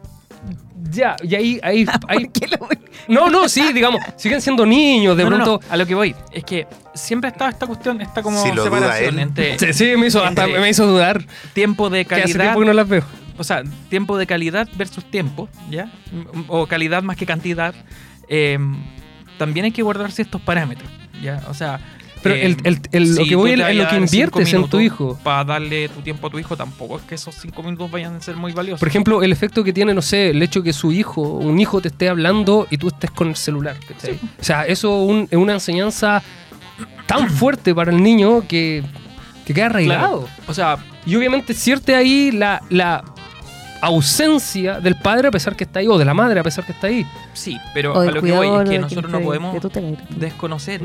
Ya, 0.91 1.15
y 1.23 1.35
ahí, 1.35 1.59
ahí, 1.63 1.85
ahí 2.07 2.25
¿Por 2.25 2.31
qué 2.33 2.47
lo- 2.47 2.67
no, 3.07 3.29
no, 3.29 3.47
sí, 3.49 3.71
digamos, 3.73 4.01
siguen 4.17 4.41
siendo 4.41 4.65
niños, 4.65 5.15
de 5.17 5.23
No, 5.23 5.29
no, 5.29 5.37
no, 5.37 5.43
pronto. 5.45 5.65
a 5.69 5.77
lo 5.77 5.85
que 5.85 5.95
voy 5.95 6.15
es 6.31 6.43
que 6.43 6.67
siempre 6.93 7.29
ha 7.29 7.31
estado 7.31 7.49
esta 7.49 7.65
cuestión, 7.67 8.01
esta 8.01 8.21
como 8.21 8.41
Si 8.41 8.49
lo 8.51 8.65
duda 8.65 8.79
separación 8.79 9.19
entre 9.19 9.57
Sí, 9.59 9.73
sí, 9.73 9.93
me 9.97 10.07
hizo, 10.07 10.23
hasta 10.23 10.47
me 10.47 10.69
hizo 10.69 10.85
dudar. 10.87 11.23
tiempo 11.53 11.89
de 11.89 12.05
Que 12.05 12.15
hace 12.15 12.21
calidad 12.23 12.39
tiempo 12.45 12.59
que 12.61 12.65
no 12.65 12.73
las 12.73 12.87
veo. 12.87 13.03
o 13.37 13.43
sea, 13.43 13.63
tiempo 13.89 14.17
de 14.17 14.27
calidad 14.27 14.67
versus 14.77 15.03
tiempo, 15.09 15.47
¿ya? 15.69 15.91
O 16.47 16.67
calidad 16.67 17.01
más 17.03 17.15
que 17.17 17.25
cantidad. 17.25 17.73
eh, 18.27 18.57
también 19.37 19.65
hay 19.65 19.71
que 19.71 19.81
guardarse 19.83 20.21
estos 20.21 20.41
parámetros, 20.41 20.89
¿ya? 21.21 21.41
O 21.49 21.53
sea... 21.53 21.79
Pero 22.23 22.35
eh, 22.35 22.45
el- 22.45 22.57
el- 22.63 22.81
el- 22.91 23.15
lo 23.15 23.23
que 23.25 23.35
voy 23.35 23.51
en- 23.51 23.59
lo 23.59 23.87
que 23.87 23.95
inviertes 23.97 24.53
en 24.53 24.69
tu 24.69 24.79
hijo. 24.79 25.19
Para 25.23 25.43
darle 25.43 25.89
tu 25.89 26.01
tiempo 26.01 26.27
a 26.27 26.29
tu 26.29 26.37
hijo, 26.39 26.55
tampoco 26.55 26.97
es 26.97 27.03
que 27.03 27.15
esos 27.15 27.33
cinco 27.35 27.63
minutos 27.63 27.89
vayan 27.89 28.15
a 28.15 28.21
ser 28.21 28.35
muy 28.35 28.51
valiosos. 28.51 28.79
Por 28.79 28.87
ejemplo, 28.87 29.23
el 29.23 29.31
efecto 29.31 29.63
que 29.63 29.73
tiene, 29.73 29.93
no 29.93 30.01
sé, 30.01 30.29
el 30.29 30.41
hecho 30.43 30.61
que 30.63 30.71
su 30.73 30.91
hijo, 30.91 31.21
un 31.21 31.59
hijo 31.59 31.81
te 31.81 31.87
esté 31.87 32.09
hablando 32.09 32.67
y 32.69 32.77
tú 32.77 32.89
estés 32.89 33.09
con 33.11 33.29
el 33.29 33.35
celular. 33.35 33.75
O 34.39 34.43
sea, 34.43 34.65
eso 34.65 35.01
un- 35.03 35.27
es 35.31 35.37
una 35.37 35.53
enseñanza 35.53 36.21
tan 37.07 37.29
fuerte 37.29 37.73
para 37.75 37.91
el 37.91 38.01
niño 38.01 38.43
que, 38.47 38.83
que 39.45 39.53
queda 39.53 39.65
arraigado. 39.67 40.21
Claro. 40.25 40.27
O 40.47 40.53
sea, 40.53 40.77
Y 41.05 41.15
obviamente 41.15 41.55
cierte 41.55 41.95
ahí 41.95 42.29
la, 42.31 42.61
la 42.69 43.03
ausencia 43.81 44.79
del 44.79 44.95
padre 44.95 45.27
a 45.29 45.31
pesar 45.31 45.55
que 45.55 45.63
está 45.63 45.79
ahí, 45.79 45.87
o 45.87 45.97
de 45.97 46.05
la 46.05 46.13
madre 46.13 46.39
a 46.39 46.43
pesar 46.43 46.63
que 46.65 46.71
está 46.71 46.87
ahí. 46.87 47.05
sí, 47.33 47.57
pero 47.73 47.99
a 47.99 48.05
lo 48.05 48.21
que 48.21 48.31
voy 48.31 48.47
es 48.63 48.69
que 48.69 48.79
nosotros 48.79 49.11
no 49.11 49.21
podemos 49.21 49.57
desconocer. 50.17 50.81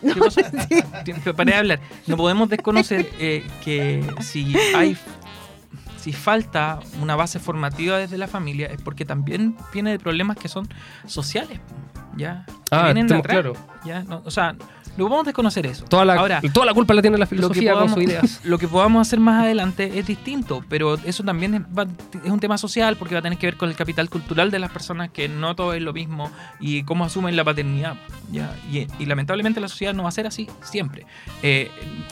¿Qué 0.00 0.14
cosa? 0.14 0.42
Paré 1.36 1.52
de 1.52 1.58
hablar. 1.58 1.80
No 2.06 2.16
podemos 2.16 2.48
desconocer 2.48 3.08
eh, 3.18 3.46
que 3.64 4.04
si 4.20 4.54
hay 4.74 4.96
si 5.98 6.12
falta 6.12 6.78
una 7.02 7.16
base 7.16 7.38
formativa 7.38 7.98
desde 7.98 8.18
la 8.18 8.28
familia 8.28 8.68
es 8.68 8.80
porque 8.80 9.04
también 9.04 9.56
viene 9.72 9.90
de 9.90 9.98
problemas 9.98 10.36
que 10.36 10.48
son 10.48 10.68
sociales, 11.06 11.60
ya. 12.16 12.46
Ah, 12.70 12.84
vienen 12.84 13.08
de 13.08 13.16
estamos 13.16 13.24
atrás, 13.24 13.34
claros. 13.34 13.58
ya. 13.84 14.02
No, 14.04 14.22
o 14.24 14.30
sea, 14.30 14.54
no 14.98 15.04
podemos 15.08 15.26
desconocer 15.26 15.64
eso. 15.66 15.84
Toda 15.86 16.04
la, 16.04 16.14
Ahora, 16.14 16.40
toda 16.52 16.66
la 16.66 16.74
culpa 16.74 16.92
la 16.94 17.00
tiene 17.02 17.16
la 17.16 17.24
lo 17.24 17.28
filosofía 17.28 17.72
con 17.74 17.88
sus 17.88 18.02
ideas. 18.02 18.40
lo 18.44 18.58
que 18.58 18.68
podamos 18.68 19.06
hacer 19.06 19.20
más 19.20 19.42
adelante 19.44 19.98
es 19.98 20.06
distinto, 20.06 20.64
pero 20.68 20.94
eso 21.04 21.22
también 21.24 21.54
es, 21.54 21.60
va- 21.62 21.86
es 22.24 22.30
un 22.30 22.40
tema 22.40 22.58
social 22.58 22.96
porque 22.96 23.14
va 23.14 23.20
a 23.20 23.22
tener 23.22 23.38
que 23.38 23.46
ver 23.46 23.56
con 23.56 23.68
el 23.70 23.76
capital 23.76 24.10
cultural 24.10 24.50
de 24.50 24.58
las 24.58 24.70
personas 24.70 25.10
que 25.10 25.28
no 25.28 25.54
todo 25.56 25.72
es 25.74 25.80
lo 25.82 25.92
mismo 25.92 26.30
y 26.60 26.82
cómo 26.82 27.04
asumen 27.04 27.36
la 27.36 27.44
paternidad. 27.44 27.94
¿ya? 28.30 28.54
Y, 28.70 28.86
y 28.98 29.06
lamentablemente 29.06 29.60
la 29.60 29.68
sociedad 29.68 29.94
no 29.94 30.02
va 30.02 30.08
a 30.10 30.12
ser 30.12 30.26
así 30.26 30.48
siempre. 30.62 31.06
Eh, 31.42 31.70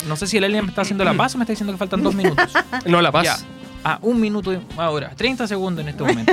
no 0.08 0.16
sé 0.16 0.26
si 0.26 0.36
el 0.38 0.44
alien 0.44 0.64
me 0.64 0.70
está 0.70 0.82
haciendo 0.82 1.04
la 1.04 1.12
paz 1.14 1.34
o 1.34 1.38
me 1.38 1.44
está 1.44 1.52
diciendo 1.52 1.72
que 1.72 1.78
faltan 1.78 2.02
dos 2.02 2.14
minutos. 2.14 2.52
No, 2.86 3.02
la 3.02 3.10
paz. 3.12 3.24
Ya. 3.24 3.36
Ah, 3.84 3.98
un 4.02 4.20
minuto 4.20 4.52
ahora, 4.76 5.10
30 5.14 5.46
segundos 5.46 5.82
en 5.82 5.90
este 5.90 6.02
momento. 6.02 6.32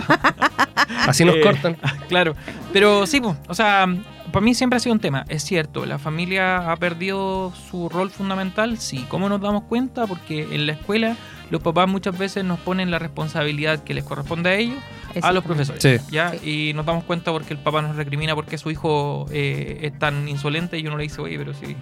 Así 1.08 1.24
nos 1.26 1.36
Eh, 1.36 1.42
cortan. 1.42 1.78
Claro, 2.08 2.36
pero 2.72 3.06
sí, 3.06 3.22
o 3.48 3.54
sea, 3.54 3.86
para 4.34 4.43
mí 4.43 4.56
siempre 4.56 4.78
ha 4.78 4.80
sido 4.80 4.93
un 4.93 5.00
tema. 5.00 5.26
Es 5.30 5.43
cierto, 5.43 5.86
la 5.86 6.00
familia 6.00 6.72
ha 6.72 6.76
perdido 6.78 7.54
su 7.69 7.88
rol 7.88 8.10
fundamental, 8.10 8.80
sí. 8.80 9.06
¿Cómo 9.08 9.30
nos 9.30 9.39
damos 9.39 9.65
cuenta? 9.65 10.08
Porque 10.08 10.48
en 10.56 10.65
la 10.65 10.74
escuela 10.74 11.15
los 11.52 11.62
papás 11.62 11.88
muchas 11.88 12.17
veces 12.17 12.43
nos 12.43 12.60
ponen 12.60 12.89
la 12.89 12.98
responsabilidad 12.98 13.84
que 13.84 13.93
les 13.93 14.04
corresponde 14.04 14.50
a 14.50 14.56
ellos 14.56 14.80
a 15.22 15.32
los 15.34 15.43
profesores. 15.43 15.84
Sí. 15.84 15.98
¿ya? 16.12 16.34
Y 16.43 16.74
nos 16.74 16.84
damos 16.84 17.04
cuenta 17.04 17.32
porque 17.32 17.54
el 17.54 17.60
papá 17.60 17.84
nos 17.84 17.96
recrimina 17.96 18.34
porque 18.34 18.58
su 18.58 18.72
hijo 18.72 19.28
eh, 19.32 19.82
es 19.84 20.00
tan 20.00 20.28
insolente 20.28 20.80
y 20.80 20.88
uno 20.88 20.98
le 20.98 21.04
dice, 21.04 21.22
oye, 21.22 21.38
pero 21.38 21.54
sí, 21.54 21.76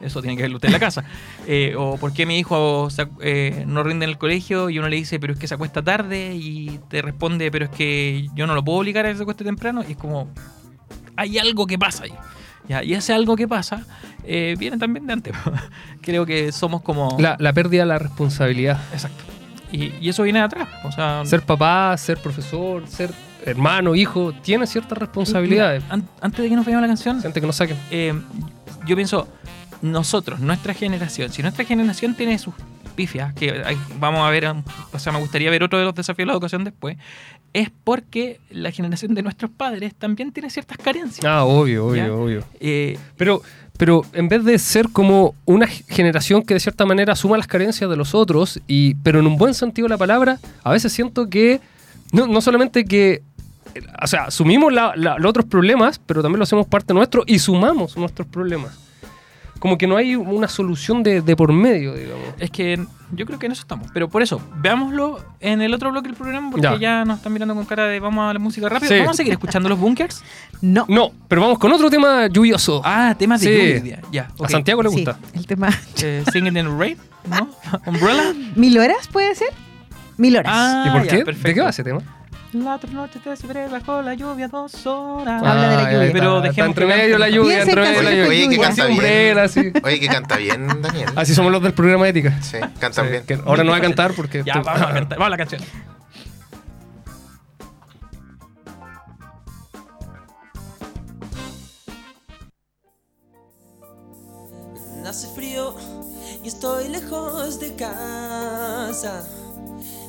eso 0.00 0.22
tiene 0.22 0.38
que 0.38 0.44
verlo 0.44 0.56
usted 0.56 0.68
en 0.68 0.72
la 0.72 0.80
casa. 0.80 1.04
Eh, 1.46 1.74
o 1.76 1.96
porque 1.96 2.26
mi 2.26 2.38
hijo 2.38 2.90
se 2.90 3.08
eh, 3.22 3.64
no 3.66 3.82
rinde 3.82 4.04
en 4.04 4.10
el 4.10 4.18
colegio 4.18 4.70
y 4.70 4.78
uno 4.78 4.88
le 4.88 4.96
dice, 4.96 5.18
pero 5.18 5.32
es 5.32 5.38
que 5.38 5.48
se 5.48 5.54
acuesta 5.54 5.82
tarde 5.82 6.34
y 6.34 6.78
te 6.88 7.02
responde, 7.02 7.50
pero 7.50 7.64
es 7.64 7.70
que 7.70 8.28
yo 8.34 8.46
no 8.46 8.54
lo 8.54 8.62
puedo 8.62 8.78
obligar 8.78 9.04
a 9.06 9.10
que 9.10 9.16
se 9.16 9.22
acueste 9.22 9.42
temprano. 9.42 9.82
Y 9.86 9.92
es 9.92 9.96
como, 9.96 10.28
hay 11.20 11.38
algo 11.38 11.66
que 11.66 11.78
pasa 11.78 12.04
ahí. 12.04 12.12
¿ya? 12.68 12.82
Y 12.84 12.94
ese 12.94 13.12
algo 13.12 13.36
que 13.36 13.46
pasa 13.48 13.84
eh, 14.24 14.54
viene 14.58 14.78
también 14.78 15.06
de 15.06 15.12
antes. 15.12 15.34
Creo 16.02 16.24
que 16.26 16.52
somos 16.52 16.82
como... 16.82 17.16
La, 17.18 17.36
la 17.38 17.52
pérdida 17.52 17.82
de 17.82 17.88
la 17.88 17.98
responsabilidad. 17.98 18.80
Exacto. 18.92 19.24
Y, 19.72 19.92
y 20.00 20.08
eso 20.08 20.22
viene 20.24 20.38
de 20.40 20.44
atrás. 20.46 20.68
O 20.84 20.92
sea, 20.92 21.22
Ser 21.24 21.42
papá, 21.42 21.96
ser 21.96 22.18
profesor, 22.18 22.86
ser 22.88 23.10
hermano, 23.46 23.94
hijo, 23.94 24.32
tiene 24.42 24.66
ciertas 24.66 24.98
responsabilidades. 24.98 25.82
Mira, 25.84 25.94
an- 25.94 26.08
antes 26.20 26.42
de 26.42 26.48
que 26.48 26.56
nos 26.56 26.64
vayamos 26.64 26.82
a 26.84 26.86
la 26.86 26.90
canción, 26.90 27.22
Gente 27.22 27.40
que 27.40 27.46
no 27.46 27.52
saquen. 27.52 27.76
eh, 27.90 28.12
yo 28.86 28.96
pienso, 28.96 29.28
nosotros, 29.82 30.40
nuestra 30.40 30.74
generación, 30.74 31.30
si 31.32 31.40
nuestra 31.42 31.64
generación 31.64 32.14
tiene 32.14 32.38
sus 32.38 32.52
pifias, 32.90 33.32
que 33.34 33.62
hay- 33.64 33.78
vamos 33.98 34.20
a 34.20 34.30
ver, 34.30 34.48
um, 34.50 34.62
o 34.92 34.98
sea, 34.98 35.12
me 35.12 35.18
gustaría 35.18 35.50
ver 35.50 35.62
otro 35.62 35.78
de 35.78 35.84
los 35.84 35.94
desafíos 35.94 36.24
de 36.24 36.26
la 36.26 36.32
educación 36.32 36.64
después, 36.64 36.96
es 37.52 37.70
porque 37.84 38.38
la 38.50 38.70
generación 38.70 39.14
de 39.14 39.22
nuestros 39.22 39.50
padres 39.50 39.94
también 39.94 40.32
tiene 40.32 40.50
ciertas 40.50 40.78
carencias. 40.78 41.24
Ah, 41.24 41.44
obvio, 41.44 41.86
obvio, 41.86 42.06
Ya. 42.06 42.12
obvio. 42.12 42.44
Eh, 42.60 42.98
Pero, 43.16 43.42
pero 43.76 44.02
en 44.12 44.28
vez 44.28 44.44
de 44.44 44.58
ser 44.58 44.88
como 44.90 45.34
una 45.46 45.66
generación 45.66 46.42
que 46.42 46.54
de 46.54 46.60
cierta 46.60 46.84
manera 46.86 47.16
suma 47.16 47.36
las 47.38 47.46
carencias 47.46 47.88
de 47.90 47.96
los 47.96 48.14
otros, 48.14 48.60
y, 48.66 48.94
pero 48.96 49.18
en 49.20 49.26
un 49.26 49.36
buen 49.36 49.54
sentido 49.54 49.86
de 49.86 49.90
la 49.90 49.98
palabra, 49.98 50.38
a 50.62 50.70
veces 50.70 50.92
siento 50.92 51.28
que 51.30 51.60
no, 52.12 52.26
no 52.26 52.40
solamente 52.40 52.84
que, 52.84 53.22
eh, 53.74 53.80
o 54.02 54.06
sea, 54.06 54.24
asumimos 54.24 54.72
la- 54.72 54.92
la- 54.96 55.16
los 55.18 55.30
otros 55.30 55.46
problemas, 55.46 55.98
pero 56.04 56.22
también 56.22 56.38
lo 56.38 56.44
hacemos 56.44 56.66
parte 56.66 56.92
nuestro 56.94 57.24
y 57.26 57.38
sumamos 57.38 57.96
nuestros 57.96 58.26
problemas. 58.28 58.78
Como 59.60 59.78
que 59.78 59.86
no 59.86 59.96
hay 59.96 60.16
una 60.16 60.48
solución 60.48 61.02
de, 61.04 61.20
de 61.22 61.36
por 61.36 61.52
medio, 61.52 61.94
digamos. 61.94 62.24
es 62.38 62.50
que 62.50 62.84
yo 63.12 63.26
creo 63.26 63.38
que 63.38 63.46
en 63.46 63.52
eso 63.52 63.60
estamos. 63.60 63.88
Pero 63.92 64.08
por 64.08 64.22
eso, 64.22 64.40
veámoslo 64.56 65.22
en 65.38 65.60
el 65.60 65.72
otro 65.74 65.90
bloque 65.90 66.08
del 66.08 66.16
programa, 66.16 66.50
porque 66.50 66.62
Ya. 66.64 66.76
ya, 66.78 67.04
nos 67.04 67.18
están 67.18 67.32
mirando 67.32 67.54
con 67.54 67.64
cara 67.66 67.84
de 67.84 68.00
vamos 68.00 68.28
a 68.28 68.32
la 68.32 68.38
música 68.38 68.68
rápido. 68.68 68.90
Sí. 68.90 68.98
¿Vamos 68.98 69.14
a 69.14 69.16
seguir 69.18 69.32
escuchando 69.34 69.68
los 69.68 69.78
bunkers? 69.78 70.24
No. 70.62 70.84
No, 70.88 71.12
pero 71.28 71.40
vamos 71.42 71.58
con 71.58 71.72
otro 71.72 71.88
tema 71.88 72.26
lluvioso. 72.26 72.82
Ah, 72.84 73.14
temas 73.18 73.40
de 73.40 73.46
Sí. 73.74 73.78
lluvia. 73.80 74.02
Ya, 74.12 74.28
A. 74.42 74.48
Santiago 74.48 74.82
le 74.82 74.90
Sí, 74.90 74.96
gusta. 74.96 75.18
el 75.32 75.46
tema. 75.46 75.68
Eh, 76.02 76.22
Singing 76.32 76.48
in 76.56 76.64
the 76.66 76.74
Rain, 76.78 76.96
¿no? 77.28 77.48
Umbrella. 77.86 78.34
¿Mil 78.56 78.78
horas 78.78 79.08
puede 79.08 79.34
ser? 79.34 79.48
Mil 80.18 80.36
horas. 80.36 80.52
Ah, 80.54 80.84
¿Y 80.86 80.90
por 80.90 81.02
ya, 81.04 81.10
qué? 81.10 81.16
¿De 81.18 81.24
perfecto. 81.24 81.54
qué 81.54 81.60
va 81.62 81.70
ese 81.70 81.82
tema? 81.84 82.00
La 82.52 82.74
otra 82.74 82.90
noche 82.90 83.20
te 83.22 83.32
esperé 83.32 83.68
bajo 83.68 84.02
la 84.02 84.14
lluvia 84.14 84.48
dos 84.48 84.84
horas. 84.84 85.40
Habla 85.40 85.68
de 85.68 85.76
la 85.76 85.92
lluvia. 85.92 86.12
Pero 86.12 86.40
dejemos 86.40 86.68
entre 86.70 86.86
medio 86.86 87.18
la 87.18 87.28
lluvia, 87.28 87.62
entre 87.62 87.72
en 87.74 87.88
medio 87.90 88.02
la 88.02 88.10
lluvia. 88.10 88.28
Oye, 88.28 88.48
que 88.48 88.58
canta 88.58 88.84
bien. 88.86 88.92
Umbrella, 88.98 89.48
sí. 89.48 89.72
Oye, 89.84 90.00
que 90.00 90.08
canta 90.08 90.36
bien, 90.36 90.82
Daniel. 90.82 91.08
Así 91.14 91.34
somos 91.34 91.52
los 91.52 91.62
del 91.62 91.74
programa 91.74 92.08
Ética. 92.08 92.36
Sí, 92.42 92.56
cantan 92.80 93.04
Sí, 93.06 93.10
bien. 93.12 93.24
que 93.24 93.34
ahora 93.46 93.62
no 93.62 93.70
va 93.70 93.76
a 93.76 93.80
cantar 93.80 94.12
porque... 94.14 94.42
Ya, 94.44 94.54
vamos 94.62 94.82
a 94.82 94.92
cantar. 94.94 95.18
Vamos 95.18 95.26
a 95.26 95.30
la 95.30 95.36
canción. 95.36 95.60
Hace 105.06 105.26
frío 105.34 105.74
y 106.44 106.48
estoy 106.48 106.88
lejos 106.88 107.58
de 107.58 107.74
casa. 107.74 109.24